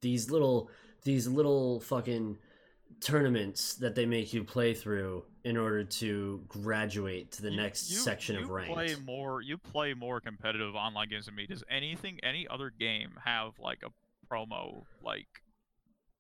[0.01, 0.71] These little
[1.05, 2.39] these little fucking
[3.01, 7.91] tournaments that they make you play through in order to graduate to the You- next
[7.91, 11.47] you- section you of ranked play more you play more competitive online games than me
[11.47, 13.91] does anything any other game have like a
[14.33, 15.29] promo like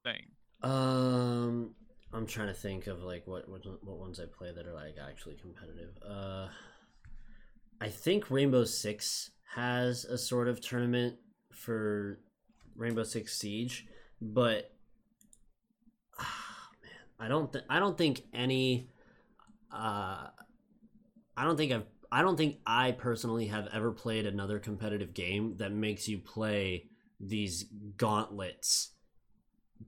[0.04, 0.26] thing
[0.62, 1.74] Um,
[2.12, 4.96] I'm trying to think of like what what what ones I play that are like
[4.98, 5.96] actually competitive.
[6.02, 6.48] Uh,
[7.80, 11.16] I think Rainbow Six has a sort of tournament
[11.52, 12.20] for
[12.74, 13.86] Rainbow Six Siege,
[14.20, 14.72] but
[16.18, 18.90] ah, man, I don't th- I don't think any.
[19.72, 20.28] Uh,
[21.36, 25.56] I don't think I've I don't think I personally have ever played another competitive game
[25.58, 26.86] that makes you play
[27.20, 27.66] these
[27.96, 28.90] gauntlets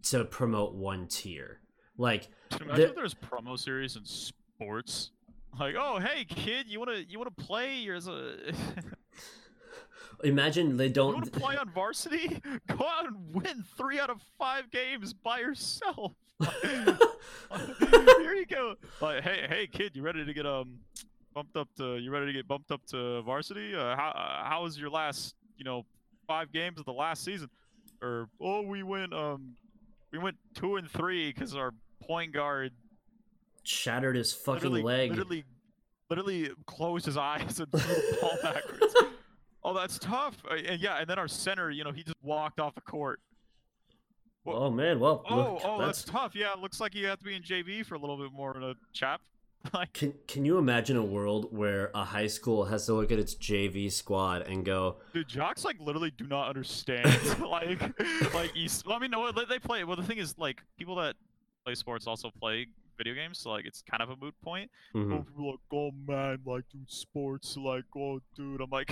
[0.05, 1.61] to promote one tier.
[1.99, 2.29] Like
[2.61, 5.11] imagine The- if there's promo series in sports
[5.59, 7.85] Like, oh hey kid, you wanna you wanna play?
[7.85, 8.37] There's a
[10.25, 11.15] Imagine they don't.
[11.15, 12.41] wanna play on varsity?
[12.69, 16.13] Go out and win three out of five games by yourself.
[18.19, 18.75] Here you go.
[19.01, 20.79] Like, hey hey kid, you ready to get um
[21.35, 23.75] bumped up to you ready to get bumped up to varsity?
[23.75, 25.85] Uh, how uh, how was your last you know
[26.27, 27.49] five games of the last season?
[28.03, 29.55] Or oh we went um
[30.13, 31.73] we went two and three because our
[32.03, 32.73] point guard
[33.65, 35.11] shattered his fucking literally, leg.
[35.11, 35.45] literally,
[36.11, 38.95] literally closed his eyes and threw the ball backwards.
[39.65, 40.37] Oh, that's tough.
[40.51, 43.21] Uh, And yeah, and then our center, you know, he just walked off the court.
[44.45, 46.35] Well- Oh man, well, Oh, look, oh, that's, that's tough.
[46.35, 48.75] Yeah, it looks like you have to be in JV for a little bit more,
[48.93, 49.21] chap.
[49.73, 53.21] Like, Can can you imagine a world where a high school has to look at
[53.21, 57.07] its JV squad and go, dude, jocks like literally do not understand.
[57.49, 57.81] like,
[58.35, 58.85] like East.
[58.85, 59.85] Well, I mean, no, they- play.
[59.85, 61.15] Well, the thing is, like, people that
[61.65, 62.67] play sports also play
[62.99, 64.69] video games, so like, it's kind of a moot point.
[64.97, 65.19] Mm-hmm.
[65.19, 68.61] people like, oh man, like, dude, sports, like, oh, dude.
[68.61, 68.91] I'm like,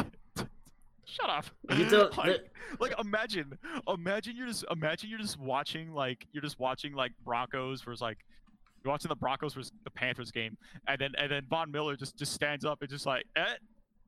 [1.10, 1.46] shut up.
[1.76, 2.40] You don't- like,
[2.78, 3.58] like, imagine,
[3.88, 8.18] imagine you're just, imagine you're just watching, like, you're just watching, like, Broncos versus, like,
[8.84, 10.56] you're watching the Broncos versus the Panthers game,
[10.88, 13.54] and then, and then Von Miller just, just stands up and just like, eh,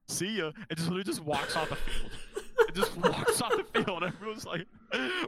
[0.08, 2.10] see ya, and just literally just walks off the field.
[2.68, 4.66] It just walks off the field, and everyone's like,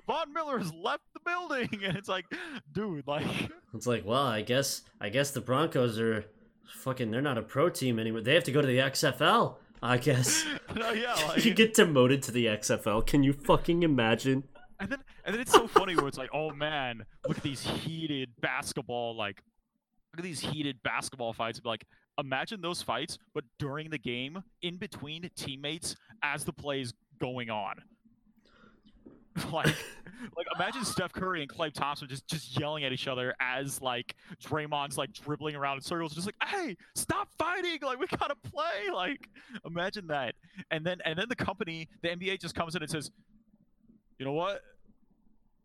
[0.07, 2.27] Von Miller has left the building, and it's like,
[2.73, 3.27] dude, like.
[3.75, 6.25] It's like, well, I guess I guess the Broncos are
[6.67, 7.11] fucking.
[7.11, 8.21] They're not a pro team anymore.
[8.21, 9.57] They have to go to the XFL.
[9.85, 13.07] I guess no, yeah, like, you get demoted to the XFL.
[13.07, 14.45] Can you fucking imagine?
[14.81, 17.63] and then and then it's so funny where it's like, oh man, look at these
[17.63, 19.43] heated basketball like,
[20.13, 21.61] look at these heated basketball fights.
[21.61, 21.85] But like,
[22.19, 27.77] imagine those fights, but during the game, in between teammates, as the play's going on.
[29.53, 29.75] like,
[30.37, 34.15] like imagine Steph Curry and Klay Thompson just just yelling at each other as like
[34.43, 37.79] Draymond's like dribbling around in circles, just like, hey, stop fighting!
[37.83, 38.91] Like we gotta play.
[38.93, 39.29] Like,
[39.67, 40.35] imagine that.
[40.71, 43.11] And then and then the company, the NBA just comes in and says,
[44.19, 44.61] you know what?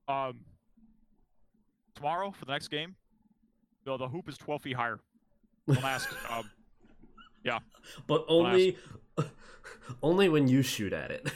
[0.07, 0.39] Um,
[1.95, 2.95] tomorrow for the next game,
[3.86, 4.99] the, the hoop is 12 feet higher.
[5.67, 6.09] Don't ask.
[6.32, 6.49] um,
[7.43, 7.59] yeah,
[8.07, 8.78] But only
[10.03, 11.32] only when you shoot at it.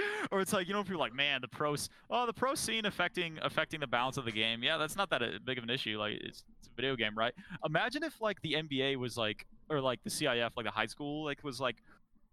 [0.30, 2.86] or it's like you know people are like man the pros oh the pro scene
[2.86, 4.62] affecting affecting the balance of the game.
[4.62, 5.98] Yeah that's not that uh, big of an issue.
[5.98, 7.34] Like it's, it's a video game right?
[7.64, 11.24] Imagine if like the nba was like or like the cif like the high school
[11.24, 11.76] like was like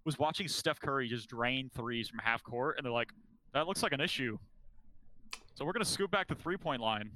[0.06, 3.12] was watching steph curry just drain threes from half court and they're like
[3.54, 4.38] that looks like an issue.
[5.56, 7.12] So we're gonna scoot back the three point line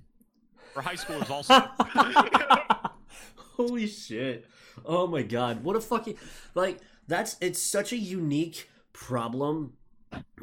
[0.74, 1.54] for high schoolers also.
[3.36, 4.45] Holy shit.
[4.86, 5.64] Oh my god.
[5.64, 6.18] What a fucking
[6.56, 9.74] like that's it's such a unique problem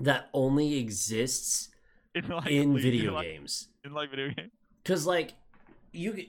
[0.00, 1.68] that only exists
[2.14, 3.68] in, like, in league- video like, games.
[3.84, 4.50] in like video games
[4.84, 5.34] Cuz like
[5.92, 6.26] you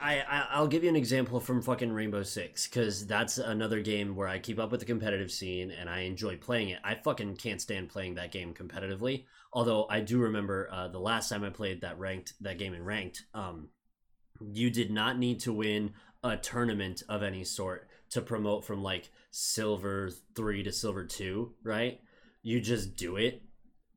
[0.00, 4.14] I, I I'll give you an example from fucking Rainbow 6 cuz that's another game
[4.16, 6.80] where I keep up with the competitive scene and I enjoy playing it.
[6.84, 9.24] I fucking can't stand playing that game competitively.
[9.52, 12.84] Although I do remember uh, the last time I played that ranked that game in
[12.84, 13.68] ranked um
[14.40, 15.92] you did not need to win
[16.24, 22.00] a tournament of any sort to promote from like silver 3 to silver 2, right?
[22.42, 23.42] You just do it.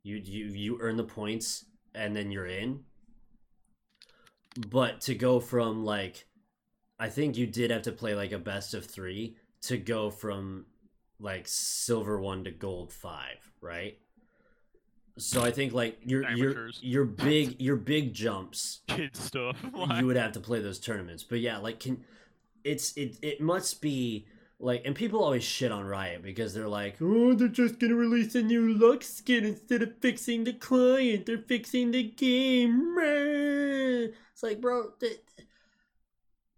[0.04, 2.82] You you you earn the points and then you're in.
[4.70, 6.26] But to go from like
[7.00, 10.66] I think you did have to play like a best of 3 to go from
[11.20, 13.98] like silver 1 to gold 5, right?
[15.18, 19.58] So I think like your your your big your big jumps kid stuff
[19.98, 21.24] you would have to play those tournaments.
[21.24, 22.04] But yeah, like can
[22.66, 24.28] it's it it must be
[24.60, 27.98] like and people always shit on Riot because they're like, "Oh, they're just going to
[27.98, 31.26] release a new look skin instead of fixing the client.
[31.26, 35.20] They're fixing the game." Meh." It's like, "Bro, th-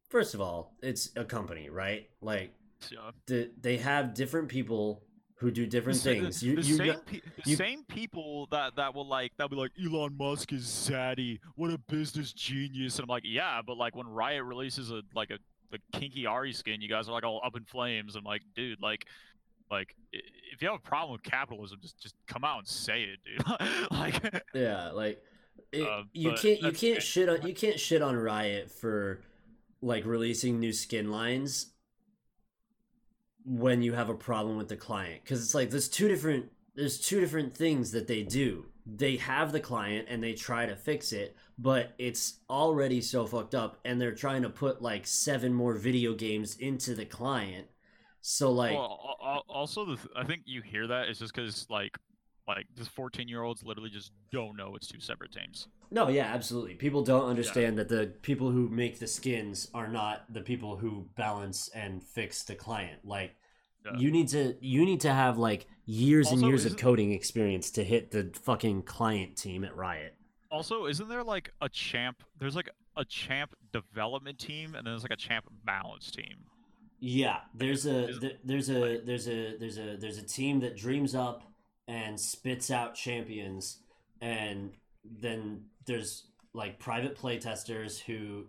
[0.10, 2.10] first of all, it's a company, right?
[2.22, 2.54] Like
[2.92, 3.12] yeah.
[3.26, 5.04] the, they have different people
[5.40, 6.40] who do different the, things.
[6.42, 9.32] The, You the you same, got- pe- the you- same people that that will like
[9.38, 11.40] that will be like Elon Musk is zaddy.
[11.56, 12.96] What a business genius.
[12.98, 15.38] And I'm like, yeah, but like when Riot releases a like a
[15.72, 18.16] the kinky Ahri skin, you guys are like all up in flames.
[18.16, 19.06] I'm like, dude, like.
[19.70, 23.20] Like, if you have a problem with capitalism, just just come out and say it,
[23.26, 23.92] dude.
[23.92, 25.22] like, Yeah, like
[25.72, 29.22] it, Uh, you can't you can't shit on you can't shit on Riot for
[29.82, 31.74] like releasing new skin lines
[33.46, 37.00] when you have a problem with the client because it's like there's two different there's
[37.00, 38.66] two different things that they do.
[38.86, 43.56] They have the client and they try to fix it, but it's already so fucked
[43.56, 47.68] up and they're trying to put like seven more video games into the client.
[48.22, 51.34] So like well, al- al- also the th- I think you hear that is just
[51.34, 51.98] because like
[52.48, 55.68] Like just 14 year olds literally just don't know it's two separate teams.
[55.92, 56.76] No, yeah, absolutely.
[56.76, 61.08] People don't understand that the people who make the skins are not the people who
[61.16, 63.00] balance and fix the client.
[63.06, 63.36] Like
[63.86, 63.98] Yeah.
[63.98, 67.84] you need to you need to have like years and years of coding experience to
[67.84, 70.17] hit the fucking client team at Riot.
[70.50, 72.24] Also, isn't there like a champ?
[72.40, 76.46] There's like a champ development team, and then there's like a champ balance team.
[77.00, 78.10] Yeah, there's a
[78.44, 81.44] there's a there's a there's a there's a team that dreams up
[81.88, 83.80] and spits out champions,
[84.22, 84.72] and
[85.04, 86.24] then there's
[86.54, 88.46] like private play testers who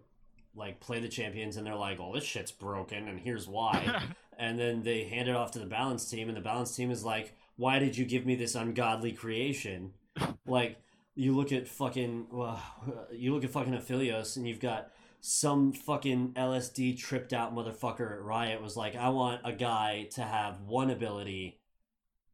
[0.55, 4.03] like play the champions and they're like, "Oh, this shit's broken, and here's why."
[4.39, 7.05] and then they hand it off to the balance team, and the balance team is
[7.05, 9.93] like, "Why did you give me this ungodly creation?"
[10.47, 10.79] like
[11.19, 12.62] you look at fucking well,
[13.12, 18.23] you look at fucking Aphelios, and you've got some fucking LSD tripped out motherfucker at
[18.23, 21.61] Riot was like, I want a guy to have one ability.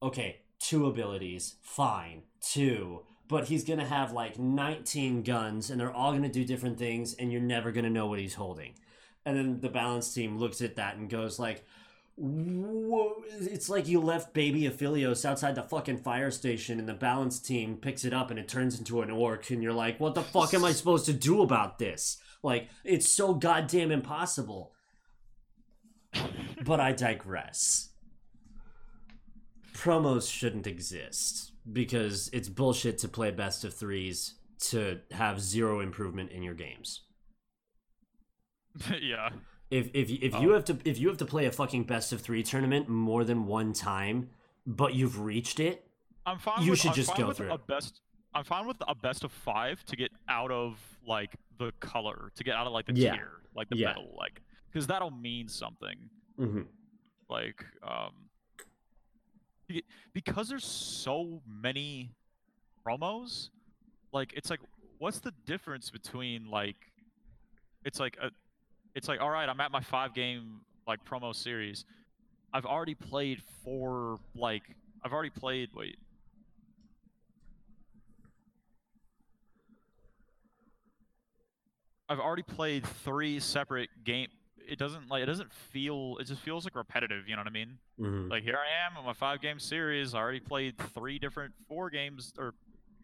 [0.03, 3.01] Okay, two abilities, fine, two.
[3.27, 7.33] But he's gonna have like 19 guns, and they're all gonna do different things, and
[7.33, 8.75] you're never gonna know what he's holding.
[9.25, 11.65] And then the balance team looks at that and goes like,
[12.17, 17.41] Whoa, it's like you left baby Aphelios outside the fucking fire station and the balance
[17.41, 20.23] team picks it up and it turns into an orc and you're like, what the
[20.23, 22.19] fuck am I supposed to do about this?
[22.43, 24.73] Like, it's so goddamn impossible.
[26.65, 27.91] But I digress.
[29.73, 34.35] Promos shouldn't exist because it's bullshit to play best of threes
[34.69, 37.01] to have zero improvement in your games.
[39.03, 39.31] yeah.
[39.79, 40.41] If if if Oh.
[40.43, 43.25] you have to if you have to play a fucking best of three tournament more
[43.25, 44.31] than one time,
[44.67, 45.77] but you've reached it,
[46.25, 46.63] I'm fine.
[46.63, 47.67] You with, should I'm just go through a it.
[47.67, 48.01] best.
[48.37, 52.45] I'm fine with a best of five to get out of like the color, to
[52.45, 53.15] get out of like the Yeah.
[53.17, 53.89] tier, like the Yeah.
[53.89, 55.99] metal, like because that'll mean something.
[56.39, 56.63] mm-hmm.
[57.29, 58.13] Like um,
[60.13, 62.11] because there's so many
[62.87, 63.51] promos.
[64.13, 64.61] Like it's like,
[64.99, 66.77] what's the difference between like,
[67.85, 68.31] it's like a,
[68.95, 71.85] it's like all right, I'm at my five game like promo series.
[72.53, 74.63] I've already played four like
[75.05, 75.99] I've already played wait
[82.09, 84.29] I've already played three separate game.
[84.67, 86.17] It doesn't like it doesn't feel.
[86.21, 87.29] It just feels like repetitive.
[87.29, 87.79] You know what I mean?
[88.01, 88.31] Mm-hmm.
[88.31, 90.15] Like here I am on my five game series.
[90.15, 92.55] I already played three different four games or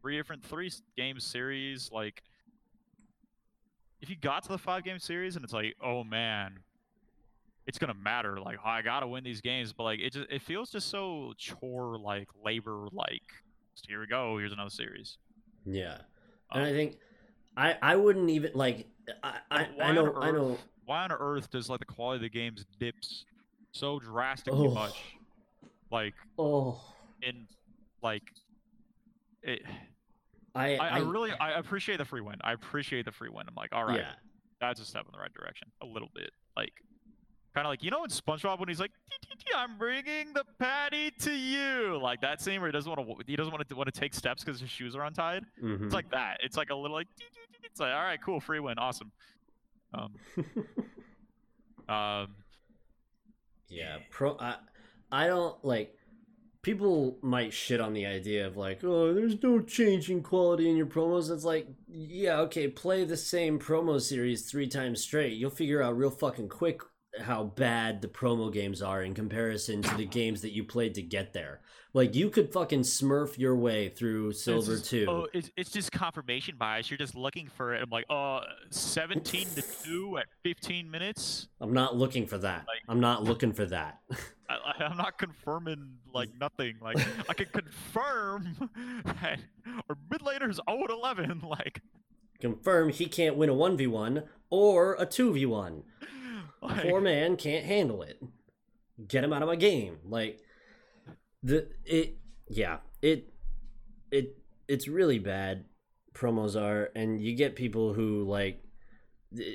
[0.01, 1.91] three different three game series.
[1.93, 2.23] Like
[4.01, 6.59] if you got to the five game series and it's like, oh man,
[7.67, 8.41] it's gonna matter.
[8.41, 11.99] Like I gotta win these games, but like it just it feels just so chore
[11.99, 13.23] like labor like.
[13.89, 14.37] Here we go.
[14.39, 15.17] Here's another series.
[15.65, 15.99] Yeah,
[16.53, 16.97] and Um, I think
[17.57, 18.87] I I wouldn't even like
[19.23, 22.17] I I, I know on I know earth- Why on earth does like the quality
[22.17, 23.25] of the games dips
[23.73, 24.75] so drastically Oh.
[24.75, 25.03] much?
[25.91, 26.81] Like oh
[27.23, 27.47] in
[28.03, 28.23] like
[29.43, 29.63] it.
[30.55, 32.37] I I, I really I appreciate the free win.
[32.43, 33.47] I appreciate the free win.
[33.49, 34.13] I'm like, all right, yeah
[34.61, 36.31] that's a step in the right direction, a little bit.
[36.57, 36.73] Like,
[37.55, 40.33] kind of like you know in SpongeBob when he's like, "Tee, tee, tee, "I'm bringing
[40.35, 43.67] the patty to you," like that scene where he doesn't want to he doesn't want
[43.67, 45.45] to want to take steps because his shoes are untied.
[45.63, 45.85] mhm.
[45.85, 46.39] It's like that.
[46.43, 47.09] It's like a little like,
[47.65, 49.11] it's like, all right, cool, free win, awesome.
[49.95, 50.15] Um,
[51.89, 52.35] um,
[53.69, 54.37] Yeah, pro.
[54.39, 54.57] I,
[55.11, 55.97] I don't like.
[56.63, 60.77] People might shit on the idea of like, oh, there's no change in quality in
[60.77, 61.31] your promos.
[61.31, 65.39] It's like, yeah, okay, play the same promo series three times straight.
[65.39, 66.83] You'll figure out real fucking quick
[67.19, 71.03] how bad the promo games are in comparison to the games that you played to
[71.03, 71.61] get there.
[71.93, 75.07] Like, you could fucking smurf your way through Silver just- 2.
[75.09, 76.89] Oh, it's, it's just confirmation bias.
[76.89, 77.83] You're just looking for it.
[77.83, 81.49] I'm like, uh, 17 to two at 15 minutes.
[81.61, 82.65] I'm not looking for that.
[82.69, 83.99] like- I'm not looking for that.
[84.65, 86.77] I, I'm not confirming like nothing.
[86.81, 86.99] Like
[87.29, 88.71] I can confirm
[89.05, 89.41] that
[89.89, 91.43] our mid laner's 0 and 11.
[91.51, 91.83] Like,
[92.41, 95.83] Confirm he can't win a 1v1 or a 2v1.
[96.63, 98.23] like Poor man can't handle it.
[99.07, 99.99] Get him out of my game.
[100.05, 100.41] Like
[101.43, 103.33] the it yeah, it
[104.11, 104.39] it
[104.69, 105.65] it's really bad
[106.15, 108.63] promos are and you get people who like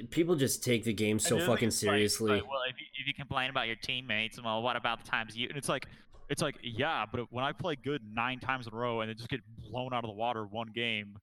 [0.10, 2.32] people just take the game so and the other thing fucking seriously.
[2.32, 5.36] like, well, if you, if you complain about your teammates, well, what about the times
[5.36, 5.48] you?
[5.50, 5.88] And it's like,
[6.30, 9.18] it's like, yeah, but when I play good nine times in a row and then
[9.18, 11.18] just get blown out of the water one game,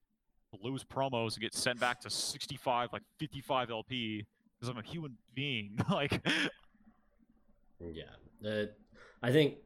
[0.63, 4.27] lose promos and get sent back to 65, like 55 LP
[4.59, 5.79] because I'm a human being.
[5.91, 6.25] like,
[7.81, 8.05] Yeah.
[8.47, 8.67] Uh,
[9.23, 9.57] I think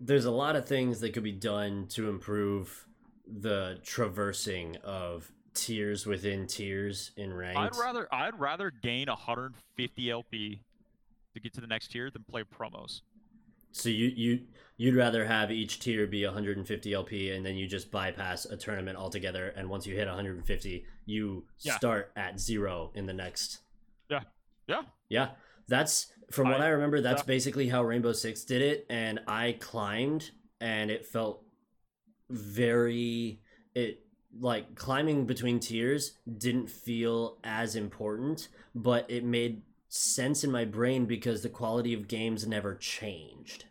[0.00, 2.86] there's a lot of things that could be done to improve
[3.26, 7.58] the traversing of tiers within tiers in ranked.
[7.58, 10.62] I'd rather I'd rather gain 150 LP
[11.34, 13.00] to get to the next tier than play promos.
[13.72, 14.40] So you you
[14.76, 18.96] you'd rather have each tier be 150 LP and then you just bypass a tournament
[18.98, 21.76] altogether and once you hit 150 you Yeah.
[21.76, 23.58] start at zero in the next
[24.08, 24.22] Yeah.
[24.66, 24.82] Yeah.
[25.08, 25.30] yeah
[25.68, 27.26] that's from what I- i remember that's yeah.
[27.26, 30.30] basically how rainbow six did it and i climbed
[30.60, 31.44] and it felt
[32.28, 33.40] very
[33.74, 34.04] it
[34.38, 41.04] like climbing between tiers didn't feel as important but it made sense in my brain
[41.04, 43.64] because the quality of games never changed.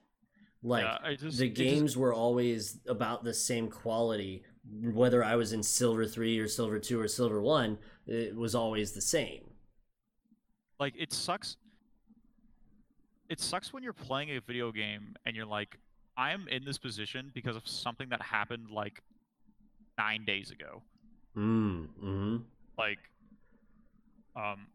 [0.62, 4.43] Like yeah, just, the it just- games were always about the same quality.
[4.84, 8.91] Whether i was in silver 3 or silver 2 or silver 1 it was always
[8.91, 9.41] the same.
[10.80, 11.57] Like it sucks
[13.30, 15.78] it sucks when you're playing a video game and you're like
[16.18, 19.01] i'm in this position because of something that happened like
[20.00, 20.82] nine days ago.
[21.38, 22.38] Mm, hmm
[22.80, 23.00] like
[24.36, 24.68] um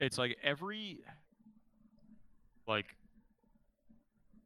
[0.00, 0.98] it's like every
[2.66, 2.86] like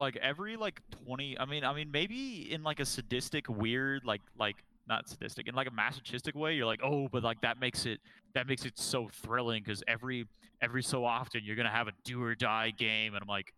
[0.01, 4.21] like every like 20 i mean i mean maybe in like a sadistic weird like
[4.39, 7.87] like not sadistic in like a masochistic way you're like oh but like that makes
[7.87, 8.01] it
[8.35, 10.27] that makes it so thrilling because every
[10.61, 13.55] every so often you're gonna have a do or die game and i'm like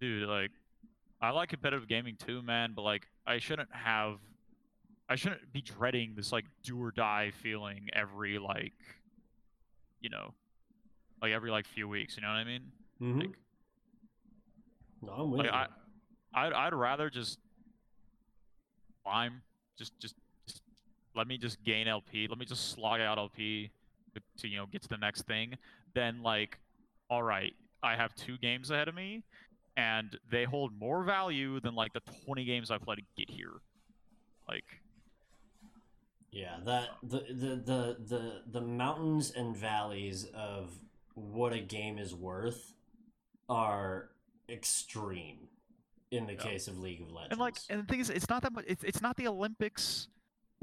[0.00, 0.50] dude like
[1.22, 4.18] i like competitive gaming too man but like i shouldn't have
[5.08, 8.72] I shouldn't be dreading this like do or die feeling every like
[10.00, 10.34] you know
[11.22, 12.62] like every like few weeks, you know what I mean?
[12.98, 13.30] hmm Like,
[15.02, 15.52] no, i'm with like you.
[15.52, 15.66] I
[16.34, 17.38] I'd, I'd rather just
[19.04, 19.42] climb
[19.78, 20.14] just just
[20.46, 20.62] just
[21.14, 23.70] let me just gain LP, let me just slog out LP
[24.14, 25.56] to, to you know get to the next thing
[25.94, 26.58] then like
[27.08, 29.22] all right, I have two games ahead of me
[29.76, 33.52] and they hold more value than like the 20 games I played to get here.
[34.48, 34.64] Like
[36.30, 40.70] Yeah, that the, the the the the mountains and valleys of
[41.14, 42.74] what a game is worth
[43.48, 44.10] are
[44.48, 45.48] extreme
[46.10, 46.38] in the Yeah.
[46.42, 47.32] case of League of Legends.
[47.32, 48.64] And like, and the thing is, it's not that much.
[48.68, 50.08] It's, it's not the Olympics.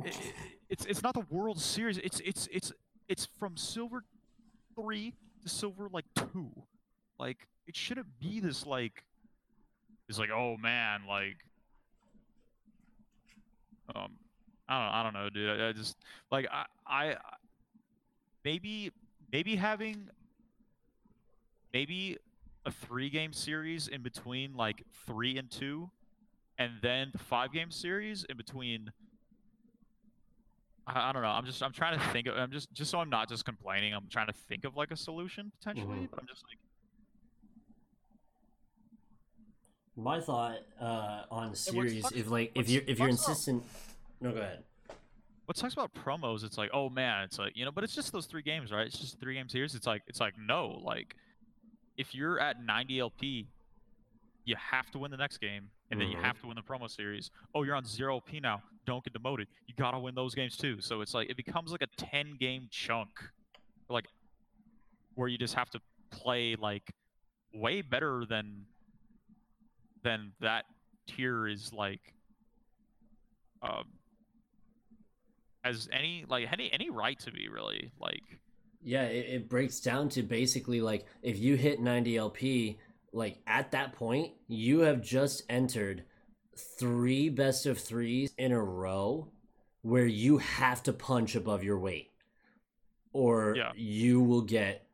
[0.04, 0.34] i- i-
[0.70, 1.98] it's it's not the World Series.
[2.00, 2.72] It's it's it's
[3.08, 4.04] it's from silver
[4.76, 6.52] three to silver like two.
[7.20, 9.04] Like it shouldn't be this like.
[10.10, 11.38] It's like oh man like.
[13.96, 14.14] Um,
[14.68, 15.62] I don't I don't know, dude.
[15.62, 15.98] I, I just
[16.32, 17.16] like I I
[18.46, 18.92] maybe
[19.32, 20.10] maybe having
[21.74, 22.18] maybe
[22.66, 25.90] a three game series in between like three and two
[26.58, 28.90] and then the five game series in between
[30.88, 33.00] I, I don't know i'm just i'm trying to think of i'm just just so
[33.00, 36.10] i'm not just complaining i'm trying to think of like a solution potentially Mhm.
[36.12, 36.58] but i'm just like
[39.96, 43.64] my thought uh, on what series, if like if you're if you're insistent,
[44.22, 44.64] no, go ahead.
[45.46, 48.12] what sucks about promos it's like oh man it's like you know but it's just
[48.12, 48.88] those three games right?
[48.88, 51.16] It's just three games series it's like it's like no like
[51.98, 53.48] if you're at 90 lp
[54.46, 56.22] you have to win the next game and then you Mhm.
[56.24, 57.30] have to win the promo series.
[57.54, 59.48] Oh you're on 0 lp now don't get demoted.
[59.68, 60.82] You gotta win those games too.
[60.82, 63.10] So it's like it becomes like a 10 game chunk
[63.90, 64.06] like
[65.16, 65.80] where you just have to
[66.12, 66.92] play like
[67.54, 68.66] way better than
[70.04, 70.66] than that
[71.08, 72.14] tier is like
[73.62, 73.86] um
[75.64, 78.22] has any like any any right to be really like
[78.82, 82.80] Yeah, it, it breaks down to basically like if you hit 90 LP,
[83.14, 86.04] like at that point, you have just entered
[86.80, 89.32] three best of threes in a row
[89.84, 92.12] where you have to punch above your weight
[93.14, 93.72] or Yeah.
[93.76, 94.86] you will get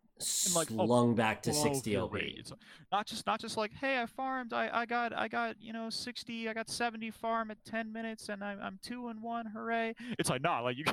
[0.45, 2.35] And, like, oh, slung back to 60 your LP.
[2.37, 2.51] It's
[2.91, 5.89] not just not just like, hey, I farmed, I, I got I got you know
[5.89, 9.95] 60, I got 70 farm at 10 minutes, and I'm I'm two and one, hooray!
[10.17, 10.85] It's like nah, like you.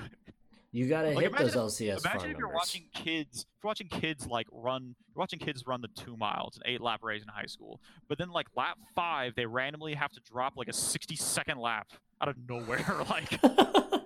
[0.73, 2.55] You gotta Like, hit those imagine LCS Imagine farm if you're numbers.
[2.55, 6.57] watching kids, if you're watching kids like run, you're watching kids run the two miles,
[6.57, 10.13] an eight lap race in high school, but then like lap five, they randomly have
[10.13, 11.89] to drop like a 60 second lap
[12.21, 13.41] out of nowhere, like.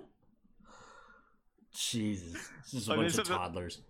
[1.73, 2.33] Jesus,
[2.71, 3.81] this is a Like, bunch of toddlers.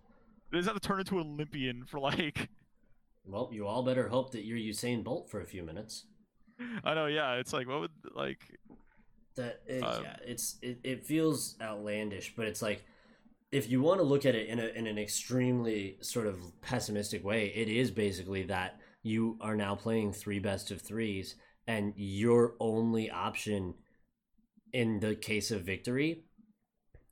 [0.52, 2.48] They just have to turn into an Olympian for like.
[3.24, 6.06] Well, you all better hope that you're Usain Bolt for a few minutes.
[6.82, 7.34] I know, yeah.
[7.34, 8.40] It's like what would like.
[9.36, 12.84] That it, Um, yeah, it's it, it feels outlandish, but it's like
[13.52, 17.22] if you want to look at it in a in an extremely sort of pessimistic
[17.24, 21.36] way, it is basically that you are now playing three best of threes,
[21.68, 23.74] and your only option
[24.72, 26.24] in the case of victory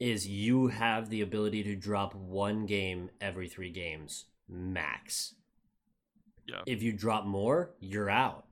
[0.01, 5.34] is you have the ability to drop one game every three games max.
[6.48, 6.62] Yeah.
[6.66, 8.46] If you drop more, you're out.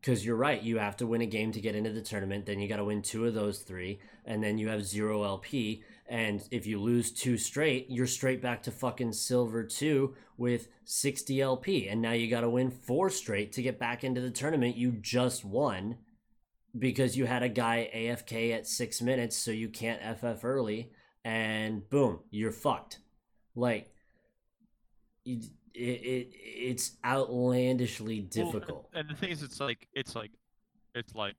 [0.00, 0.62] because you're right.
[0.62, 2.46] You have to win a game to get into the tournament.
[2.46, 5.82] Then you got to win two of those three, and then you have zero LP.
[6.08, 11.40] And if you lose two straight, you're straight back to fucking silver two with 60
[11.40, 11.88] LP.
[11.88, 14.92] And now you got to win four straight to get back into the tournament you
[14.92, 15.98] just won
[16.78, 20.90] because you had a guy AFK at six minutes, so you can't FF early.
[21.24, 23.00] And boom, you're fucked.
[23.54, 23.92] Like,
[25.24, 25.44] it,
[25.74, 28.88] it, it's outlandishly Well, and- difficult.
[28.94, 30.30] and, the thing is, it's like it's like
[30.94, 31.36] it's like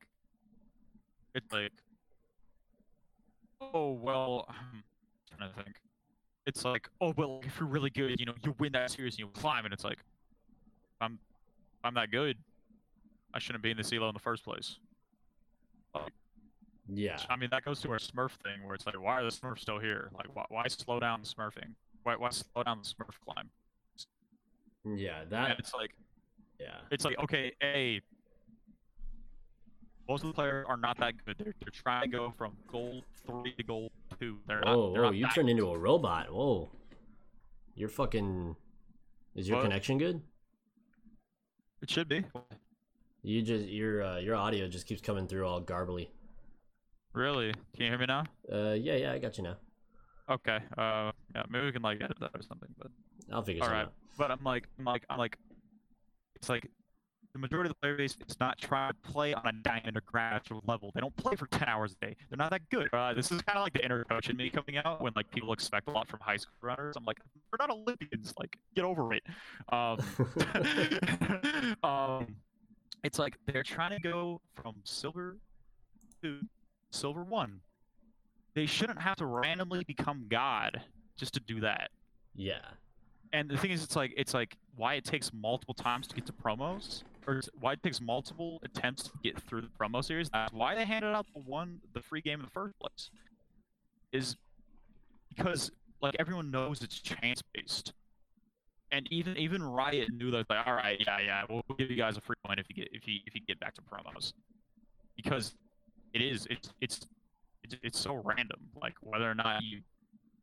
[1.34, 1.72] it's like
[3.60, 4.46] oh well.
[4.50, 5.76] I'm trying to think.
[6.46, 9.20] It's like oh well, if you're really good, you know, you win that series and
[9.20, 9.98] you climb, and it's like
[11.00, 11.18] I'm
[11.82, 12.36] I'm that good.
[13.34, 14.78] I shouldn't be in the CeeLo in the first place.
[16.92, 17.18] Yeah.
[17.28, 19.60] I mean, that goes to our Smurf thing, where it's like, why are the Smurfs
[19.60, 20.10] still here?
[20.16, 21.74] Like, why, why slow down the Smurfing?
[22.02, 23.50] Why, why slow down the Smurf climb?
[24.84, 25.94] Yeah, And that it's like,
[26.58, 26.78] yeah.
[26.90, 28.00] it's like, okay, a
[30.08, 31.36] most of the players are not that good.
[31.38, 34.38] They're, they're trying to go from gold three to gold two.
[34.46, 34.92] They're not.
[34.92, 36.32] They're whoa, not you turned into a robot.
[36.32, 36.70] Whoa.
[37.74, 38.56] You're fucking
[39.34, 39.64] Is your What?
[39.64, 40.20] connection good?
[41.80, 42.24] It should be.
[43.22, 46.08] You just your uh, your audio just keeps coming through all garbly.
[47.14, 47.52] Really?
[47.74, 48.24] Can you hear me now?
[48.52, 49.56] Uh yeah, yeah, I got you now.
[50.30, 50.58] Okay.
[50.78, 52.68] Uh, yeah, maybe we can like edit that or something.
[52.78, 52.90] But
[53.32, 53.82] I'll figure all right.
[53.82, 53.92] out.
[54.16, 55.36] But I'm like, I'm like, I'm like,
[56.36, 56.68] it's like
[57.32, 60.02] the majority of the player base is not trying to play on a diamond or
[60.06, 60.90] graduate level.
[60.94, 62.16] They don't play for 10 hours a day.
[62.28, 62.88] They're not that good.
[62.92, 65.30] Uh, this is kind of like the inner coach in me coming out when like
[65.30, 66.94] people expect a lot from high school runners.
[66.96, 67.18] I'm like,
[67.50, 68.34] we're not Olympians.
[68.38, 69.22] Like, get over it.
[69.72, 69.98] Um,
[71.82, 72.36] um,
[73.04, 75.36] it's like they're trying to go from silver
[76.22, 76.38] to
[76.90, 77.60] silver one.
[78.54, 80.80] They shouldn't have to randomly become God
[81.16, 81.90] just to do that.
[82.34, 82.60] Yeah.
[83.32, 86.26] And the thing is, it's like it's like why it takes multiple times to get
[86.26, 90.28] to promos, or why it takes multiple attempts to get through the promo series.
[90.30, 93.10] That's why they handed out the one the free game in the first place.
[94.12, 94.36] Is
[95.30, 95.70] because
[96.02, 97.94] like everyone knows it's chance based,
[98.92, 101.96] and even even Riot knew that like all right, yeah, yeah, we'll, we'll give you
[101.96, 104.32] guys a free point if you get if you if you get back to promos,
[105.16, 105.54] because
[106.14, 107.06] it is it's it's
[107.64, 109.80] it's, it's so random like whether or not you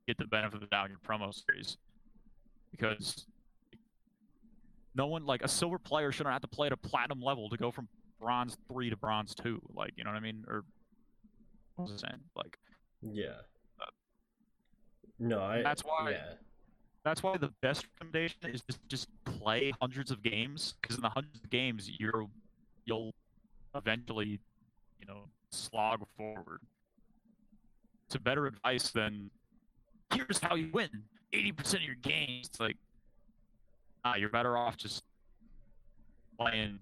[0.07, 1.77] get the benefit of the doubt in your promo series
[2.71, 3.25] because
[4.95, 7.57] no one like a silver player shouldn't have to play at a platinum level to
[7.57, 7.87] go from
[8.19, 9.61] bronze three to bronze two.
[9.73, 10.43] Like you know what I mean?
[10.47, 10.63] Or
[11.75, 12.21] what was I saying?
[12.35, 12.57] Like
[13.01, 13.27] Yeah.
[13.79, 13.85] Uh,
[15.19, 16.33] no, I That's why- yeah.
[17.03, 21.09] That's why the best recommendation is just just play hundreds of games because in the
[21.09, 22.27] hundreds of games you're
[22.85, 23.13] you'll
[23.75, 24.39] eventually
[24.99, 26.61] you know slog forward.
[28.07, 29.29] It's a better advice than
[30.13, 30.89] here's how you win
[31.33, 32.47] 80% of your games.
[32.47, 32.77] It's like
[34.03, 35.03] ah, you're better off just
[36.39, 36.79] playing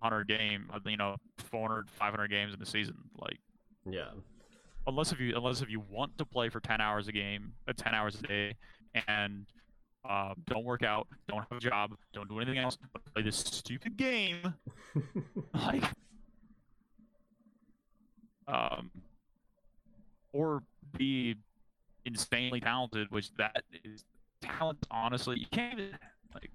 [0.00, 2.96] 100 game, uh, you know, 400, 500 games in a season.
[3.16, 3.38] Like
[3.88, 4.10] Yeah.
[4.86, 7.72] unless if you unless if you want to play for 10 hours a game, uh,
[7.76, 8.56] 10 hours a day,
[9.06, 9.46] and
[10.08, 13.36] uh, don't work out, don't have a job, don't do anything else, but play this
[13.36, 14.54] stupid game,
[15.54, 15.84] like,
[18.48, 18.90] um,
[20.32, 20.62] or
[20.96, 21.36] be
[22.04, 24.04] insanely talented, which that is
[24.40, 24.78] talent.
[24.90, 25.98] Honestly, you can't even
[26.34, 26.50] like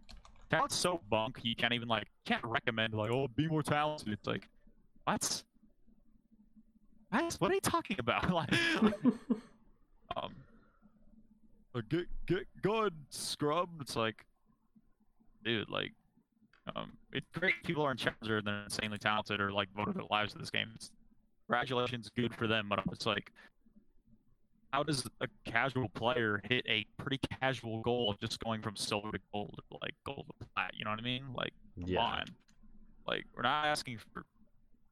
[0.49, 1.39] talent's so bunk.
[1.43, 4.09] You can't even like can't recommend like oh be more talented.
[4.09, 4.47] It's like
[5.05, 5.43] what?
[7.09, 7.35] What?
[7.39, 8.29] What are you talking about?
[8.33, 8.53] like,
[10.15, 10.35] um,
[11.77, 13.69] like, get get good, scrub.
[13.81, 14.25] It's like,
[15.43, 15.91] dude, like,
[16.75, 20.03] um, it's great people are in challenger and they're insanely talented or like voted their
[20.11, 20.67] lives to this game.
[20.75, 20.91] It's,
[21.47, 22.67] congratulations, good for them.
[22.69, 23.31] But it's like,
[24.73, 29.11] how does a casual player hit a pretty casual goal of just going from silver
[29.11, 30.71] to gold, or like gold to plat?
[30.73, 31.23] You know what I mean?
[31.33, 32.01] Like, come Yeah.
[32.01, 32.25] on.
[33.07, 34.25] Like, we're not asking for,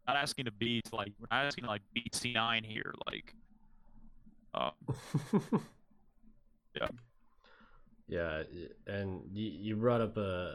[0.08, 2.94] not asking to beat like, we're not asking to like beat C9 here.
[3.06, 3.34] Like,
[4.54, 4.72] um,
[6.76, 6.88] yeah.
[8.08, 8.44] yeah,
[8.88, 10.54] and you, you brought up uh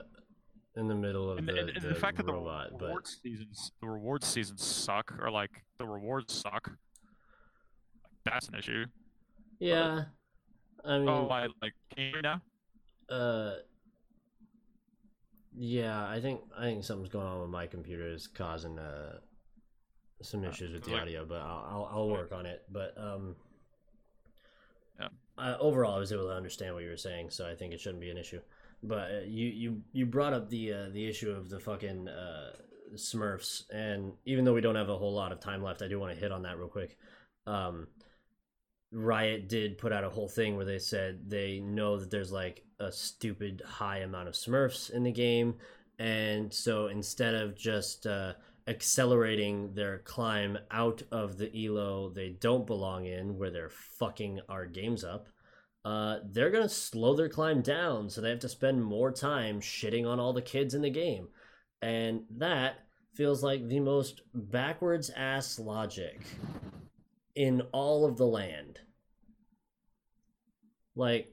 [0.77, 2.87] in the middle of and, the, and, and the, the fact that the robot, but
[2.87, 6.68] reward seasons, the reward seasons suck, or like the rewards suck.
[6.68, 8.85] Like, that's an issue.
[9.59, 10.05] yeah,
[10.85, 11.75] I mean, Oh, I like.
[11.95, 12.41] Can you hear now?
[13.09, 13.55] uh,
[15.57, 19.18] yeah, I think I think something's going on with my computer is causing uh
[20.23, 22.62] some Uh, issues with the audio, but I'll I'll, I'll work on it.
[22.71, 23.35] But um.
[25.61, 28.01] Overall, I was able to understand what you were saying, so I think it shouldn't
[28.01, 28.41] be an issue.
[28.82, 32.53] But uh, you you you brought up the uh, the issue of the fucking uh,
[32.95, 36.01] Smurfs, and even though we don't have a whole lot of time left, I do
[36.01, 36.97] want to hit on that real quick.
[37.47, 37.88] Um,
[38.93, 42.64] Riot did put out a whole thing where they said they know that there's like
[42.80, 45.57] a stupid high amount of Smurfs in the game,
[45.99, 48.32] and so instead of just uh,
[48.67, 54.67] accelerating their climb out of the elo they don't belong in, where they're fucking our
[54.67, 55.29] games up.
[55.85, 60.07] Uh, they're gonna slow their climb down, so they have to spend more time shitting
[60.07, 61.29] on all the kids in the game,
[61.83, 62.77] and that
[63.15, 66.23] feels like the most backwards ass logic
[67.35, 68.81] in all of the land.
[70.95, 71.33] Like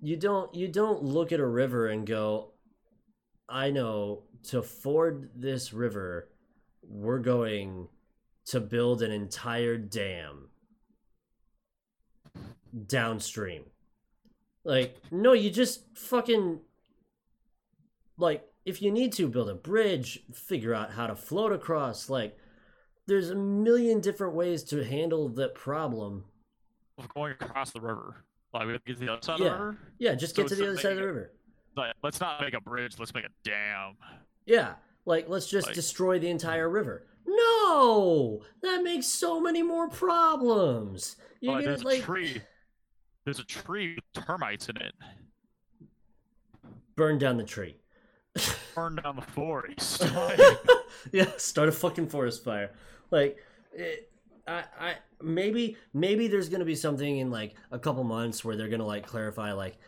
[0.00, 2.52] you don't you don't look at a river and go
[3.48, 6.28] I know to ford this river
[6.82, 7.88] we're going
[8.46, 10.48] to build an entire dam
[12.86, 13.64] downstream.
[14.64, 16.60] Like no, you just fucking
[18.18, 22.36] like if you need to build a bridge, figure out how to float across like
[23.06, 26.24] there's a million different ways to handle that problem.
[26.98, 28.24] Of going across the river.
[28.52, 29.46] Like we have to get to the other side Yeah.
[29.46, 29.78] of the river.
[29.98, 31.32] Yeah, just So get to the other side of the river.
[31.76, 32.96] Like, let's not make a bridge.
[32.98, 33.94] Let's make a dam.
[34.46, 34.74] Yeah,
[35.08, 36.74] like let's just Like- destroy the entire mm.
[36.74, 37.06] river.
[37.26, 41.16] No, that makes so many more problems.
[41.40, 42.42] You're Like, there's like a tree.
[43.24, 44.94] There's a tree with termites in it.
[46.96, 47.76] burn down the tree.
[48.74, 50.04] Burn down the forest.
[51.12, 52.72] Yeah, start a fucking forest fire.
[53.10, 53.38] Like,
[53.72, 54.10] it,
[54.48, 58.68] I, I maybe maybe there's gonna be something in like a couple months where they're
[58.68, 59.78] gonna like clarify like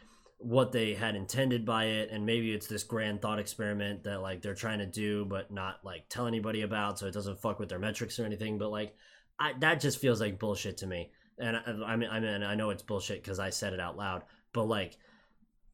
[0.40, 4.40] what they had intended by it, and maybe it's this grand thought experiment that like
[4.40, 7.68] they're trying to do, but not like tell anybody about, so it doesn't fuck with
[7.68, 8.56] their metrics or anything.
[8.56, 8.96] But like,
[9.38, 11.10] I that just feels like bullshit to me.
[11.38, 13.98] And I, I mean, I mean, I know it's bullshit because I said it out
[13.98, 14.22] loud,
[14.54, 14.96] but like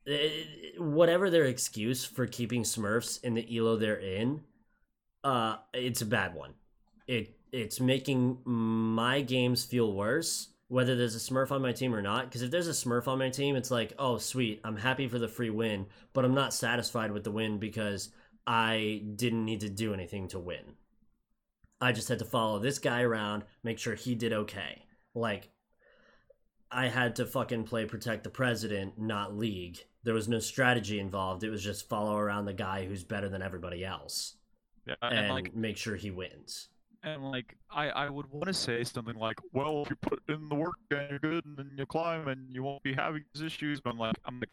[0.09, 0.31] eh,
[0.79, 4.43] whatever their excuse for keeping Smurfs in the elo they're in,
[5.23, 6.55] uh, it's a bad one.
[7.07, 12.03] It it's making my games feel worse, whether there's a Smurf on my team or
[12.03, 12.25] not.
[12.25, 15.19] Because if there's a Smurf on my team, it's like, oh sweet, I'm happy for
[15.19, 18.11] the free win, but I'm not satisfied with the win because
[18.47, 20.75] I didn't need to do anything to win.
[21.81, 24.85] I just had to follow this guy around, make sure he did okay.
[25.15, 25.51] Like
[26.71, 29.79] I had to fucking play protect the president, not league.
[30.05, 31.45] There was no strategy involved.
[31.45, 34.35] It was just follow around the guy who's better than everybody else
[34.87, 36.69] yeah, and, and like, make sure he wins.
[37.07, 40.49] And like, I, I would want to say something like, "Well, if you put in
[40.49, 43.43] the work and you're good, and then you climb, and you won't be having these
[43.43, 44.51] issues." But I'm like, I'm like,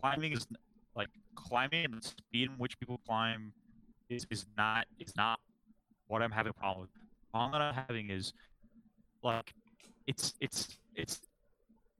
[0.00, 0.46] climbing is
[0.94, 3.52] like climbing and the speed in which people climb
[4.08, 5.40] is, is not is not
[6.06, 6.90] what I'm having a problem with.
[6.92, 8.32] The problem I'm having is
[9.22, 9.52] like
[10.06, 11.20] it's it's it's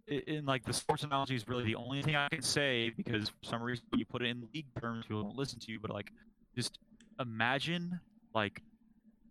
[0.06, 3.44] in like the sports analogy is really the only thing I can say because for
[3.44, 6.10] some reason you put it in league terms people don't listen to you but like
[6.56, 6.80] just
[7.20, 8.00] imagine
[8.34, 8.60] like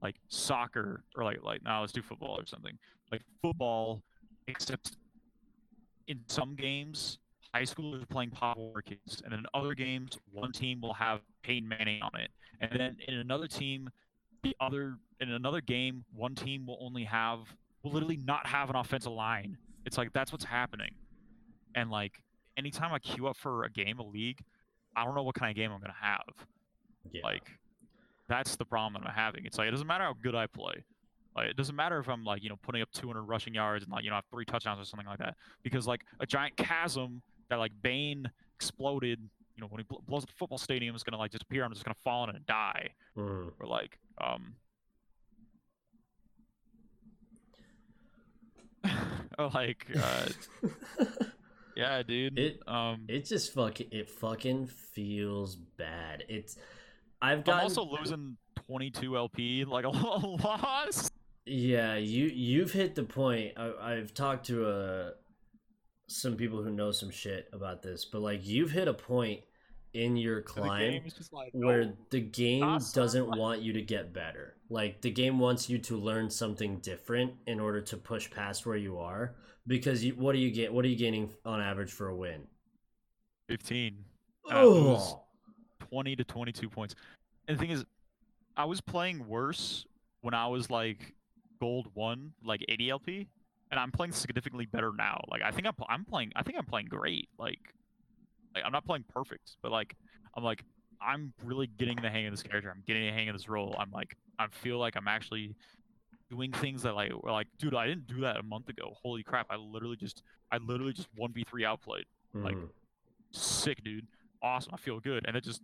[0.01, 2.77] like soccer or like like now let's do football or something.
[3.11, 4.01] Like football
[4.47, 4.97] except
[6.07, 7.19] in some games
[7.53, 11.67] high schoolers playing pop Warner kids and in other games one team will have Peyton
[11.67, 12.29] Manning on it.
[12.61, 13.89] And then in another team
[14.43, 17.39] the other in another game one team will only have
[17.83, 19.57] will literally not have an offensive line.
[19.85, 20.91] It's like that's what's happening.
[21.75, 22.21] And like
[22.57, 24.43] anytime i queue up for a game a league
[24.93, 26.47] i don't know what kind of game i'm gonna have.
[27.11, 27.21] Yeah.
[27.23, 27.49] like
[28.29, 29.45] that's the problem that i'm having.
[29.45, 30.85] It's like it doesn't matter how good i play.
[31.35, 33.91] Like it doesn't matter if i'm like you know putting up 200 rushing yards and
[33.91, 35.35] like you know have three touchdowns or something like that.
[35.63, 39.19] Because like a giant chasm that like bane exploded
[39.55, 41.63] you know when he bl- blows up the football stadium is gonna like disappear.
[41.65, 42.89] I'm just gonna fall in and die.
[43.17, 43.51] Mm.
[43.59, 44.53] or like um
[49.53, 50.25] like uh
[51.75, 52.37] yeah dude.
[52.37, 56.23] It- um it just fucking it fucking feels bad.
[56.29, 56.57] It's
[57.21, 61.09] I've i'm also losing 22 lp like a loss
[61.45, 63.53] Yeah, you you've hit the point.
[63.57, 65.09] I, I've talked to uh,
[66.07, 69.41] some people who know some shit about this, but like you've hit a point
[69.93, 71.01] in your climb
[71.53, 73.01] where the game awesome.
[73.01, 74.55] doesn't want you to get better.
[74.69, 78.77] Like the game wants you to learn something different in order to push past where
[78.77, 79.35] you are.
[79.65, 80.71] Because you, what do you get?
[80.71, 82.47] What are you gaining on average for a win?
[83.47, 84.05] 15
[84.49, 85.23] And I Oh,
[85.89, 86.95] 20 to 22 points
[87.47, 87.83] and the thing is
[88.57, 89.85] i was playing worse
[90.21, 91.13] when i was like
[91.59, 93.27] gold 1 like 80 lp
[93.71, 96.65] and i'm playing significantly better now like i think i'm, I'm playing i think i'm
[96.65, 97.59] playing great like,
[98.55, 99.95] like i'm not playing perfect but like
[100.35, 100.63] i'm like
[101.01, 103.75] i'm really getting the hang of this character i'm getting the hang of this role
[103.79, 105.55] i'm like i feel like i'm actually
[106.29, 109.23] doing things that like were like dude i didn't do that a month ago holy
[109.23, 112.69] crap i literally just i literally just 1v3 outplayed like, mhm.
[113.31, 114.07] sick, dude.
[114.41, 114.73] Awesome.
[114.73, 115.25] I feel good.
[115.27, 115.61] And it just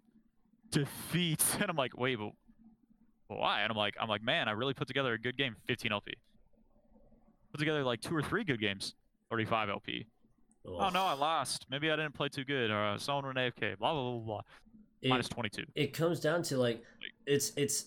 [0.72, 1.56] defeats.
[1.60, 2.32] And I'm like, wait, but,
[3.28, 3.62] why?
[3.62, 6.14] And I'm like, I'm like, man, I really put together a good game, 15 LP.
[7.52, 8.94] Put together like two or three good games,
[9.32, 10.06] 35 LP.
[10.68, 11.68] Oh no, I lost.
[11.70, 13.78] Maybe I didn't play too good, or uh, someone went AFK.
[13.78, 14.42] Blah blah blah blah.
[15.02, 15.64] It- Minus 22.
[15.76, 16.82] it comes down to like
[17.28, 17.86] it's it's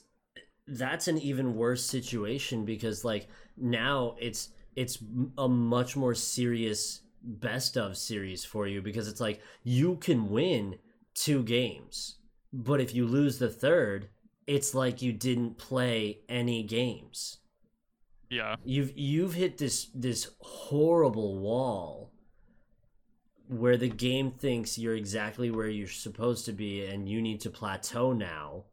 [0.69, 3.27] that's an even worse situation because like
[3.57, 4.99] now it's it's
[5.39, 10.77] a much more serious best of series for you because it's like you can win
[11.15, 12.18] two games
[12.53, 14.09] but if you lose the third
[14.47, 17.39] it's like you didn't play any games
[18.31, 18.57] Yeah.
[18.65, 22.13] you've you've hit this this horrible wall
[23.49, 27.51] where the game thinks you're exactly where you're supposed to be and you need to
[27.51, 28.65] plateau now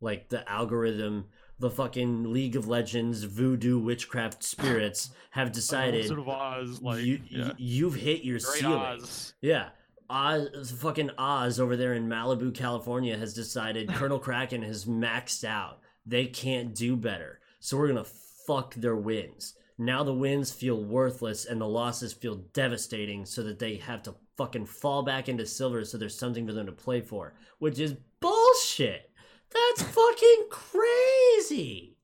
[0.00, 1.26] like the algorithm
[1.58, 7.52] the fucking league of legends voodoo witchcraft spirits have decided Oz, like you, yeah.
[7.58, 9.34] you've hit your Great ceiling Oz.
[9.40, 9.68] yeah.
[10.10, 15.80] Oz, fucking Oz over there in Malibu, California has decided Colonel Kraken has maxed out.
[16.06, 17.40] They can't do better.
[17.60, 18.10] So we're going to
[18.46, 19.54] fuck their wins.
[19.78, 24.14] Now the wins feel worthless and the losses feel devastating so that they have to
[24.36, 27.96] fucking fall back into silver so there's something for them to play for, which is
[28.20, 29.10] bullshit.
[29.52, 31.96] That's fucking crazy.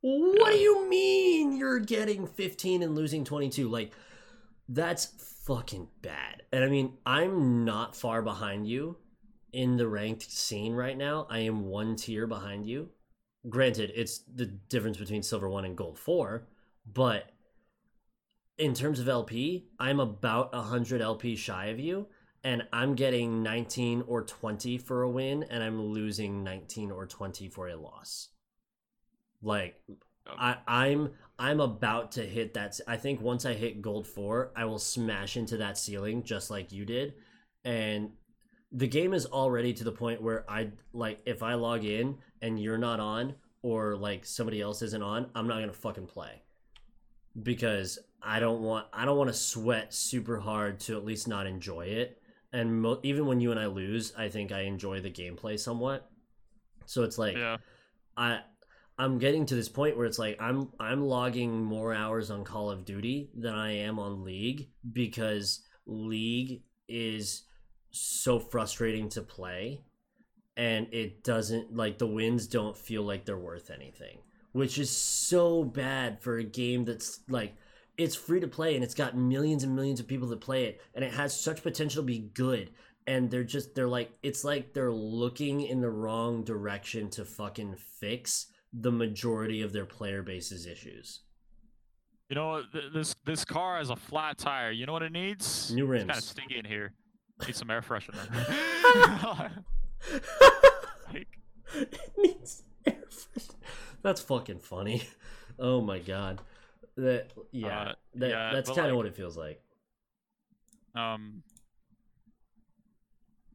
[0.00, 3.68] What do you mean you're getting 15 and losing 22?
[3.68, 3.92] Like,
[4.68, 5.06] that's
[5.46, 6.42] fucking bad.
[6.52, 8.96] And I mean, I'm not far behind you
[9.52, 11.26] in the ranked scene right now.
[11.30, 12.90] I am one tier behind you.
[13.48, 16.48] Granted, it's the difference between silver 1 and gold 4,
[16.92, 17.30] but
[18.58, 22.08] in terms of LP, I'm about 100 LP shy of you
[22.42, 27.48] and I'm getting 19 or 20 for a win and I'm losing 19 or 20
[27.48, 28.28] for a loss.
[29.42, 30.34] Like oh.
[30.38, 32.80] I, I'm I'm about to hit that.
[32.86, 36.72] I think once I hit gold four, I will smash into that ceiling just like
[36.72, 37.14] you did,
[37.64, 38.10] and
[38.72, 42.60] the game is already to the point where I like if I log in and
[42.60, 46.42] you're not on or like somebody else isn't on, I'm not gonna fucking play
[47.42, 51.46] because I don't want I don't want to sweat super hard to at least not
[51.46, 52.20] enjoy it.
[52.52, 56.10] And mo- even when you and I lose, I think I enjoy the gameplay somewhat.
[56.86, 57.58] So it's like Yeah.
[58.16, 58.40] I
[58.98, 62.70] I'm getting to this point where it's like I'm I'm logging more hours on Call
[62.70, 67.42] of Duty than I am on League because League is
[67.90, 69.82] so frustrating to play
[70.56, 74.18] and it doesn't like the wins don't feel like they're worth anything,
[74.52, 77.54] which is so bad for a game that's like
[77.98, 80.80] it's free to play and it's got millions and millions of people that play it
[80.94, 82.70] and it has such potential to be good
[83.06, 87.74] and they're just they're like it's like they're looking in the wrong direction to fucking
[87.76, 88.46] fix
[88.78, 91.20] the majority of their player base's issues.
[92.28, 94.70] You know th- This this car has a flat tire.
[94.70, 95.72] You know what it needs?
[95.72, 96.28] New It's kind of rims.
[96.28, 96.92] stinky in here.
[97.46, 98.26] Need some air freshener.
[101.12, 101.26] like,
[101.74, 103.48] It needs air fresh-
[104.02, 105.02] That's fucking funny.
[105.58, 106.40] Oh my god.
[106.96, 107.80] That yeah.
[107.80, 109.60] Uh, that, yeah, that's kind of like- what it feels like.
[110.94, 111.42] um,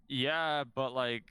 [0.07, 1.23] yeah, but like,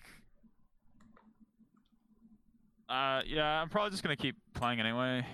[2.90, 5.24] uh, yeah, I'm probably just gonna keep playing anyway.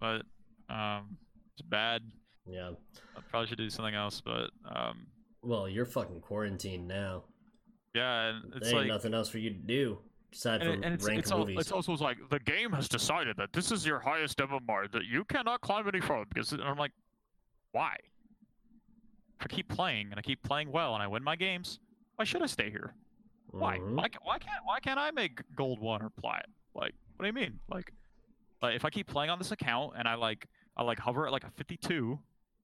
[0.00, 0.22] But
[0.68, 1.16] um,
[1.54, 2.02] it's bad.
[2.50, 2.70] Yeah.
[3.16, 4.20] I probably should do something else.
[4.20, 5.06] But um,
[5.42, 7.24] Well, you're fucking quarantined now.
[7.94, 8.88] yeah, and it's there ain't like.
[8.88, 9.98] nothing else for you to do
[10.32, 11.56] aside And, from it- and it's, rank it's, movies.
[11.58, 15.24] it's also like the game has decided that this is your highest MMR that you
[15.24, 16.92] cannot climb any further because and I'm like,
[17.72, 17.96] why?
[19.40, 21.78] If I keep playing and I keep playing well and I win my games,
[22.16, 22.94] why should I stay here?
[23.50, 23.78] Why?
[23.78, 23.94] Mhm.
[23.94, 24.08] Why?
[24.22, 24.60] Why can't?
[24.64, 26.46] Why can't I make gold one or plat?
[26.78, 27.58] Like, what do you mean?
[27.70, 27.92] Like,
[28.62, 31.32] like if I keep playing on this account and I like, I like hover at
[31.32, 32.18] like a 52,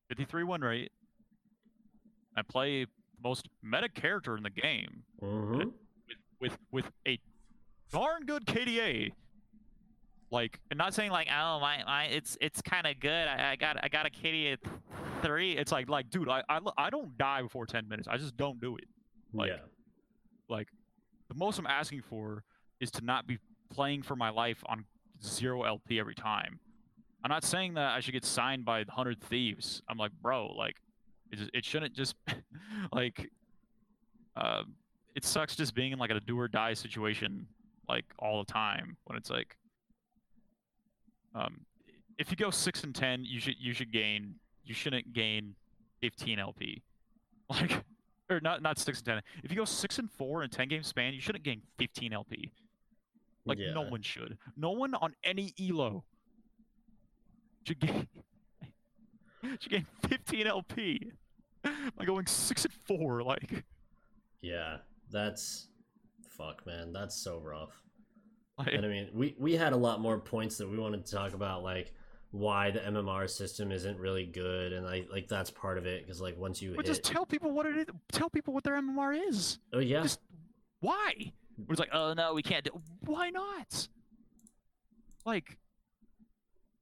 [0.08, 0.92] 53 win rate.
[2.36, 2.90] I play the
[3.22, 5.56] most meta character in the game Mhm.
[5.58, 5.68] with
[6.40, 7.18] with with a
[7.92, 9.12] darn good KDA.
[10.30, 13.28] Like, and not saying like, oh my, my it's it's kind of good.
[13.28, 14.56] I, I got I got a KDA
[15.22, 15.52] three.
[15.56, 18.08] It's like like, dude, I, I I don't die before ten minutes.
[18.08, 18.84] I just don't do it.
[19.32, 19.58] Like, yeah.
[20.48, 20.68] like
[21.28, 22.42] the most I'm asking for
[22.80, 23.38] is to not be
[23.74, 24.84] playing for my life on
[25.22, 26.58] zero LP every time.
[27.22, 29.82] I'm not saying that I should get signed by hundred thieves.
[29.88, 30.76] I'm like, bro, like
[31.30, 32.14] it, it shouldn't just
[32.92, 33.30] like
[34.36, 34.62] uh,
[35.14, 37.46] it sucks just being in like a do or die situation
[37.88, 39.58] like all the time when it's like
[41.34, 41.60] um
[42.18, 45.54] if you go six and ten you should you should gain you shouldn't gain
[46.00, 46.82] 15 LP
[47.50, 47.84] like
[48.30, 49.22] or not not six and ten.
[49.42, 52.52] If you go six and four in ten game span, you shouldn't gain fifteen LP.
[53.46, 54.38] Like no one should.
[54.56, 56.04] No one on any elo
[57.66, 58.08] should gain
[59.60, 61.12] should gain fifteen LP
[61.62, 63.22] by going six and four.
[63.22, 63.64] Like,
[64.40, 64.78] Yeah.
[65.10, 65.68] That's
[66.28, 66.92] fuck, man.
[66.92, 67.70] That's so rough.
[68.58, 71.12] like And I mean, we we had a lot more points that we wanted to
[71.12, 71.92] talk about, like
[72.30, 76.20] why the MMR system isn't really good, and like like that's part of it because
[76.20, 77.86] like once you but hit, just tell people what it is.
[78.10, 79.58] Tell people what their MMR is.
[79.72, 80.20] oh yeah, Just
[80.80, 81.32] why?
[81.70, 82.70] It's like, oh no, we can't do.
[83.00, 83.88] Why not?
[85.24, 85.58] Like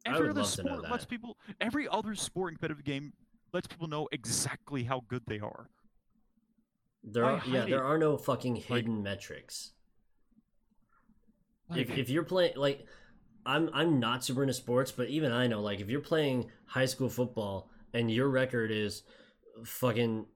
[0.04, 3.12] every other love to know sport lets people every other sport and competitive game
[3.52, 5.68] lets people know exactly how good they are.
[7.04, 9.72] There are yeah, there are no fucking hidden metrics.
[11.68, 12.86] Like, if if you're playing like
[13.44, 16.86] I'm I'm not super into sports, but even I know like if you're playing high
[16.86, 19.02] school football and your record is
[19.64, 20.26] fucking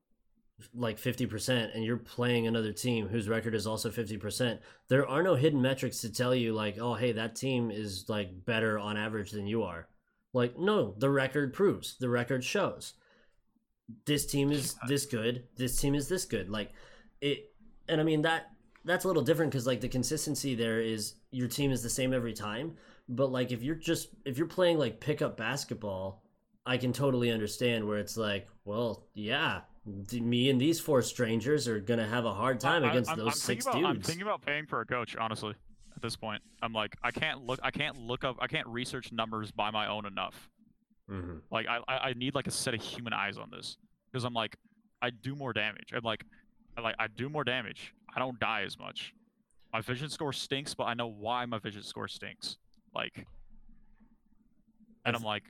[0.74, 5.34] like 50% and you're playing another team whose record is also 50%, there are no
[5.34, 9.30] hidden metrics to tell you like, "Oh, hey, that team is like better on average
[9.30, 9.88] than you are."
[10.32, 11.96] Like, no, the record proves.
[11.98, 12.94] The record shows.
[14.04, 15.44] This team is this good.
[15.56, 16.50] This team is this good.
[16.50, 16.72] Like
[17.20, 17.52] it
[17.88, 18.50] and I mean that
[18.84, 22.14] that's a little different because like the consistency there is your team is the same
[22.14, 22.76] every time
[23.08, 26.22] but like if you're just if you're playing like pickup basketball
[26.64, 31.78] i can totally understand where it's like well yeah me and these four strangers are
[31.78, 34.42] gonna have a hard time I- against I'm, those I'm six about, I'm thinking about
[34.42, 35.54] paying for a coach, honestly.
[35.94, 39.12] At this point, I'm like, I can't look, I can't look up, I can't research
[39.12, 40.50] numbers by my own enough.
[41.08, 43.78] hmm Like, I, I need like a set of human eyes on this
[44.12, 44.56] because I'm like,
[45.00, 45.92] I do more damage.
[45.94, 46.24] I'm like,
[46.76, 47.94] I like, I do more damage.
[48.14, 49.14] I don't die as much.
[49.72, 52.58] My vision score stinks, but I know why my vision score stinks.
[52.94, 53.26] Like,
[55.06, 55.44] and I'm like,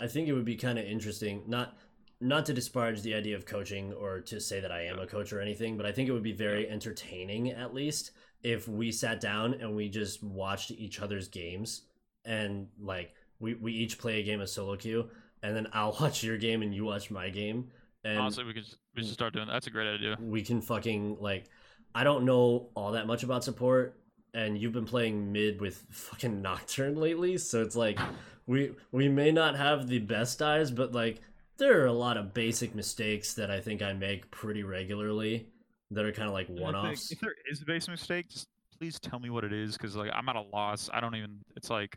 [0.00, 1.78] i think it would be kind of interesting not
[2.20, 5.32] not to disparage the idea of coaching or to say that i am a coach
[5.32, 8.12] or anything but i think it would be very entertaining at least
[8.42, 11.82] if we sat down and we just watched each other's games
[12.24, 15.08] and like we, we each play a game of solo queue
[15.42, 17.70] and then i'll watch your game and you watch my game
[18.06, 19.52] and honestly, we can just, we should start doing that.
[19.54, 20.16] That's a great idea.
[20.20, 21.46] we can fucking like
[21.94, 23.98] i don't know all that much about support
[24.34, 27.98] and you've been playing mid with fucking Nocturne lately so it's like
[28.46, 31.20] we we may not have the best eyes but like
[31.56, 35.46] there are a lot of basic mistakes that i think i make pretty regularly
[35.90, 38.48] that are kind of like think one-offs If there is a base mistake, just
[38.78, 40.90] please tell me what it is, because like I'm at a loss.
[40.92, 41.38] I don't even.
[41.56, 41.96] It's like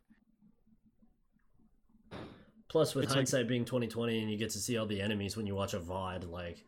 [2.70, 5.38] plus with it's like- hindsight being 2020 and you get to see all the enemies
[5.38, 6.66] when you watch a vod like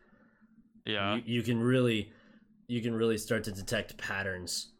[0.86, 1.16] yeah.
[1.16, 2.14] you, you can really
[2.68, 4.72] you can really start to detect patterns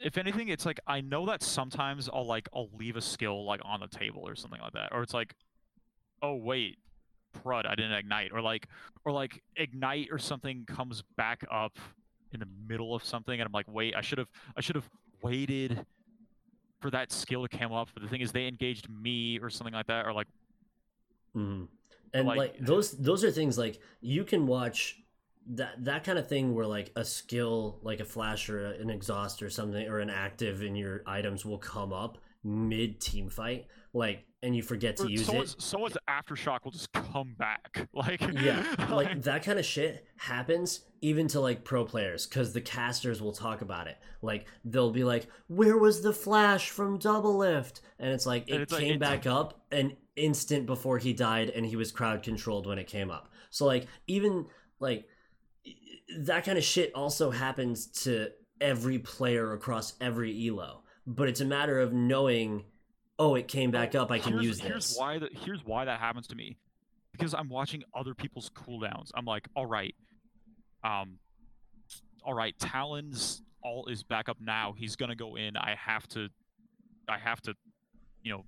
[0.00, 3.60] if anything, it's like I know that sometimes I'll like I'll leave a skill like
[3.64, 5.34] on the table or something like that, or it's like,
[6.20, 6.78] oh wait,
[7.34, 8.68] crud, I didn't ignite, or like
[9.04, 11.78] or like ignite or something comes back up
[12.32, 14.88] in the middle of something, and I'm like, wait, I should have I should have
[15.22, 15.86] waited
[16.80, 17.88] for that skill to come up.
[17.94, 20.28] But the thing is, they engaged me or something like that, or like
[21.34, 21.64] hmm
[22.12, 25.00] And like, like- those those are things like you can watch
[25.46, 29.42] that that kind of thing where like a skill like a flash or an exhaust
[29.42, 34.26] or something or an active in your items will come up mid team fight like
[34.42, 35.62] and you forget to use someone's it.
[35.62, 41.26] someone's aftershock will just come back, like yeah like that kind of shit happens even
[41.28, 43.96] to like pro players because the casters will talk about it.
[44.20, 47.80] Like they'll be like where was the flash from Doublelift?
[47.98, 51.64] And it's like it it's came it's- back up an instant before he died and
[51.64, 53.30] he was crowd controlled when it came up.
[53.50, 54.46] So like even
[54.80, 55.06] like
[56.18, 58.28] that kind of shit also happens to
[58.60, 60.82] every player across every elo.
[61.06, 62.64] But it's a matter of knowing
[63.18, 64.98] oh it came back up i can here's, use here's this.
[64.98, 66.56] why that here's why that happens to me.
[67.12, 69.10] Because i'm watching other people's cooldowns.
[69.14, 69.94] I'm like ult right
[70.82, 71.18] um
[72.24, 74.74] all right Talon's all is back up now.
[74.76, 75.56] He's gonna go in.
[75.56, 76.28] I have to
[77.08, 77.54] i have to
[78.22, 78.44] you know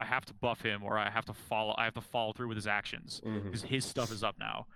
[0.00, 2.48] i have to buff him or i have to follow i have to follow through
[2.48, 4.66] with his actions because his stuff is up now.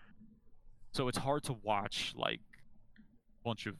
[0.92, 2.40] So it's hard to watch like
[2.98, 3.76] a bunch of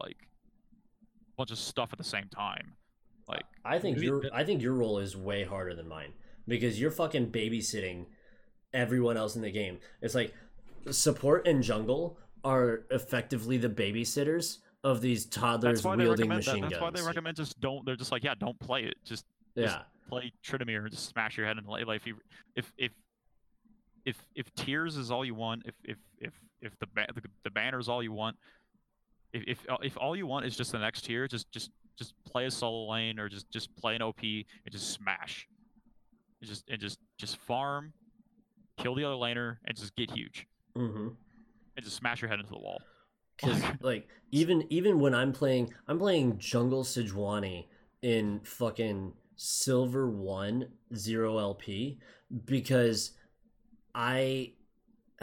[0.00, 2.74] like a bunch of stuff at the same time
[3.28, 6.12] like I think your that- I think your role is way harder than mine
[6.46, 8.06] because you're fucking babysitting
[8.72, 9.78] everyone else in the game.
[10.02, 10.34] It's like
[10.90, 16.44] support and jungle are effectively the babysitters of these toddlers that's why they wielding recommend
[16.44, 16.82] that, machine that's guns.
[16.82, 19.24] why they recommend just don't they're just like yeah don't play it just
[19.54, 22.16] yeah, play Tryndamere and just smash your head in the like if you
[22.54, 22.92] if if
[24.04, 27.50] if if tears is all you want if if if if the ba- the, the
[27.50, 28.36] banner is all you want
[29.32, 31.70] if if if all you want is just the next tier just just just
[32.34, 35.48] play a solo lane or just just play an OP and just smash.
[36.40, 37.92] And just and just just farm
[38.76, 40.46] kill the other laner and just get huge.
[40.76, 41.08] Hmm
[41.76, 42.80] and just smash your head into the wall.
[43.36, 47.66] Because like even even when I'm playing, I'm playing jungle Sejuani
[48.02, 51.98] in fucking silver one zero LP
[52.44, 53.12] because
[53.94, 54.52] I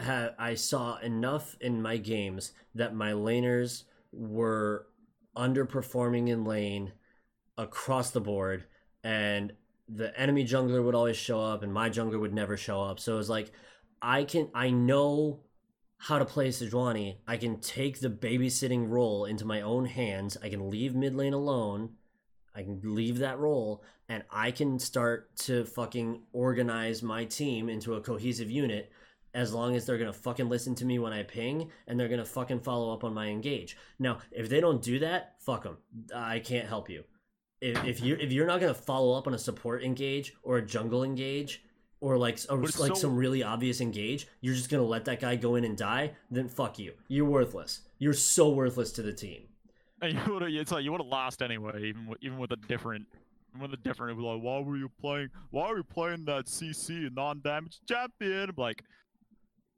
[0.00, 4.86] ha I saw enough in my games that my laners were
[5.36, 6.92] underperforming in lane
[7.58, 8.64] across the board
[9.04, 9.52] and
[9.88, 13.14] the enemy jungler would always show up and my jungler would never show up so
[13.14, 13.50] it was like
[14.00, 15.40] i can i know
[16.02, 17.18] how to play Sejuani.
[17.28, 20.36] I can take the babysitting role into my own hands.
[20.42, 21.90] I can leave mid lane alone.
[22.56, 27.94] I can leave that role and I can start to fucking organize my team into
[27.94, 28.90] a cohesive unit
[29.32, 32.24] as long as they're gonna fucking listen to me when I ping and they're gonna
[32.24, 33.76] fucking follow up on my engage.
[34.00, 35.78] Now, if they don't do that, fuck them.
[36.12, 37.04] I can't help you.
[37.62, 40.62] If, if you if you're not gonna follow up on a support engage or a
[40.62, 41.62] jungle engage
[42.00, 45.54] or like like so- some really obvious engage, you're just gonna let that guy go
[45.54, 46.10] in and die.
[46.28, 46.94] Then fuck you.
[47.06, 47.82] You're worthless.
[48.00, 49.44] You're so worthless to the team.
[50.00, 52.56] And you would it's like you would have lost anyway, even with, even with a
[52.56, 53.06] different,
[53.54, 54.10] even with a different.
[54.18, 55.28] It was like, why were you playing?
[55.50, 58.50] Why are you playing that CC non-damage champion?
[58.50, 58.82] I'm like,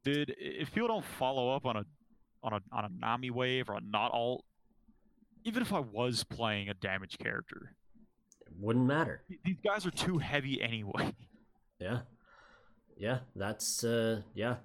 [0.04, 1.84] dude, if people don't follow up on a,
[2.42, 4.42] on a on a Nami wave or a not alt,
[5.44, 7.74] even if I was playing a damage character,
[8.46, 9.22] It wouldn't matter.
[9.44, 11.14] these guys are too heavy anyway.
[11.80, 12.00] Yeah.
[12.96, 14.56] Yeah, that's uh yeah.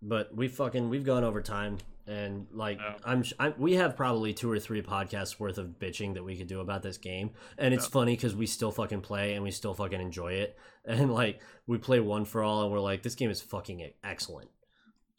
[0.00, 2.78] But we fucking we've gone over time and like.
[3.04, 6.46] I'm, I'm we have probably two or three podcasts worth of bitching that we could
[6.46, 9.74] do about this game and it's funny cuz we still fucking play and we still
[9.74, 13.28] fucking enjoy it and like we play one for all and we're like this game
[13.30, 14.48] is fucking excellent.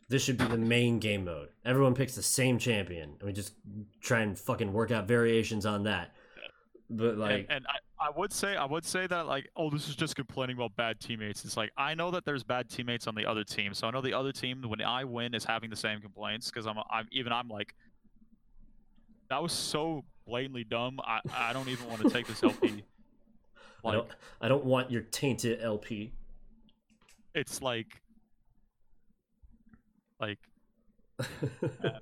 [0.10, 1.50] This should be the main game mode.
[1.66, 3.54] Everyone picks the same champion and we just
[4.00, 6.14] try and fucking work out variations on that.
[6.90, 9.90] But like and, and I, I would say I would say that like oh this
[9.90, 11.44] is just complaining about bad teammates.
[11.44, 14.00] It's like I know that there's bad teammates on the other team, so I know
[14.02, 17.34] the other team when I win is having the same complaints because I'm I'm even
[17.34, 17.76] I'm like
[19.30, 21.00] that was so blatantly dumb.
[21.04, 22.86] I I don't even want to take this LP.
[23.86, 24.10] I Like don't
[24.42, 26.14] I don't want your tainted LP.
[27.34, 28.02] it's like
[30.20, 30.40] like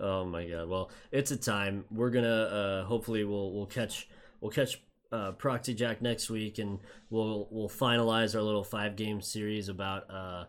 [0.00, 0.68] oh my god.
[0.68, 1.84] Well, it's a time.
[1.90, 4.08] We're gonna uh hopefully we'll we'll catch
[4.40, 4.80] we'll catch
[5.12, 6.78] uh Proxy Jack next week and
[7.10, 10.44] we'll we'll finalize our little five game series about uh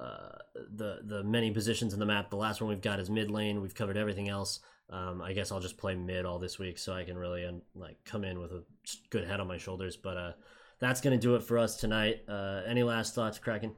[0.00, 0.38] uh
[0.74, 2.30] the the many positions in the map.
[2.30, 3.60] The last one we've got is mid lane.
[3.60, 4.60] We've covered everything else.
[4.88, 7.60] Um, I guess I'll just play mid all this week so I can really um,
[7.74, 8.62] like come in with a
[9.10, 9.96] good head on my shoulders.
[9.96, 10.32] But uh,
[10.78, 12.22] that's gonna do it for us tonight.
[12.28, 13.72] Uh, any last thoughts, Kraken?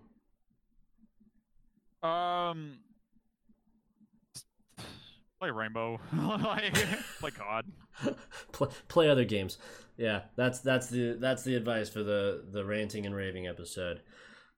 [2.02, 2.78] Um
[5.40, 6.74] play Rainbow like
[7.20, 7.66] play COD,
[8.52, 9.58] play, play other games.
[9.96, 14.00] Yeah, that's that's the that's the advice for the the ranting and raving episode.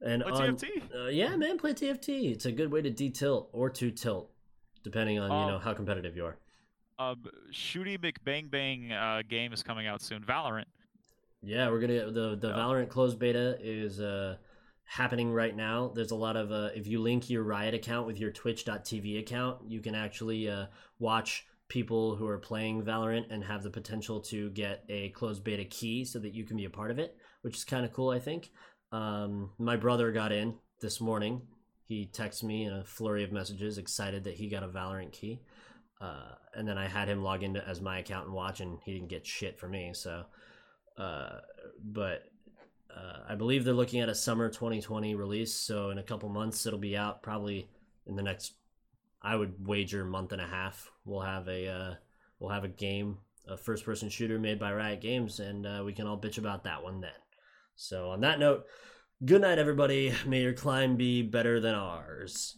[0.02, 0.66] And Play on, TFT.
[0.94, 2.32] uh, yeah, man, play TFT.
[2.32, 4.30] It's a good way to detilt or to tilt,
[4.82, 6.36] depending on you Um, know how competitive you are.
[6.98, 7.22] Um,
[7.52, 10.22] Shooty McBang Bang uh, game is coming out soon.
[10.22, 10.64] Valorant.
[11.42, 12.54] Yeah, we're gonna the the Yeah.
[12.54, 14.36] Valorant closed beta is uh
[14.90, 15.92] happening right now.
[15.94, 19.58] There's a lot of uh, if you link your Riot account with your Twitch.tv account,
[19.68, 20.66] you can actually uh,
[20.98, 25.64] watch people who are playing Valorant and have the potential to get a closed beta
[25.64, 28.10] key so that you can be a part of it, which is kind of cool,
[28.10, 28.50] I think.
[28.90, 31.42] Um, my brother got in this morning.
[31.84, 35.40] He texted me in a flurry of messages, excited that he got a Valorant key.
[36.00, 38.94] Uh, and then I had him log into as my account and watch, and he
[38.94, 39.92] didn't get shit for me.
[39.94, 40.24] So,
[40.98, 41.38] uh,
[41.80, 42.24] but
[42.96, 45.54] uh, I believe they're looking at a summer 2020 release.
[45.54, 47.22] So in a couple months, it'll be out.
[47.22, 47.68] Probably
[48.06, 48.54] in the next,
[49.22, 50.90] I would wager month and a half.
[51.04, 51.94] We'll have a uh,
[52.38, 55.92] we'll have a game, a first person shooter made by Riot Games, and uh, we
[55.92, 57.10] can all bitch about that one then.
[57.76, 58.64] So on that note,
[59.24, 60.12] good night, everybody.
[60.26, 62.56] May your climb be better than ours.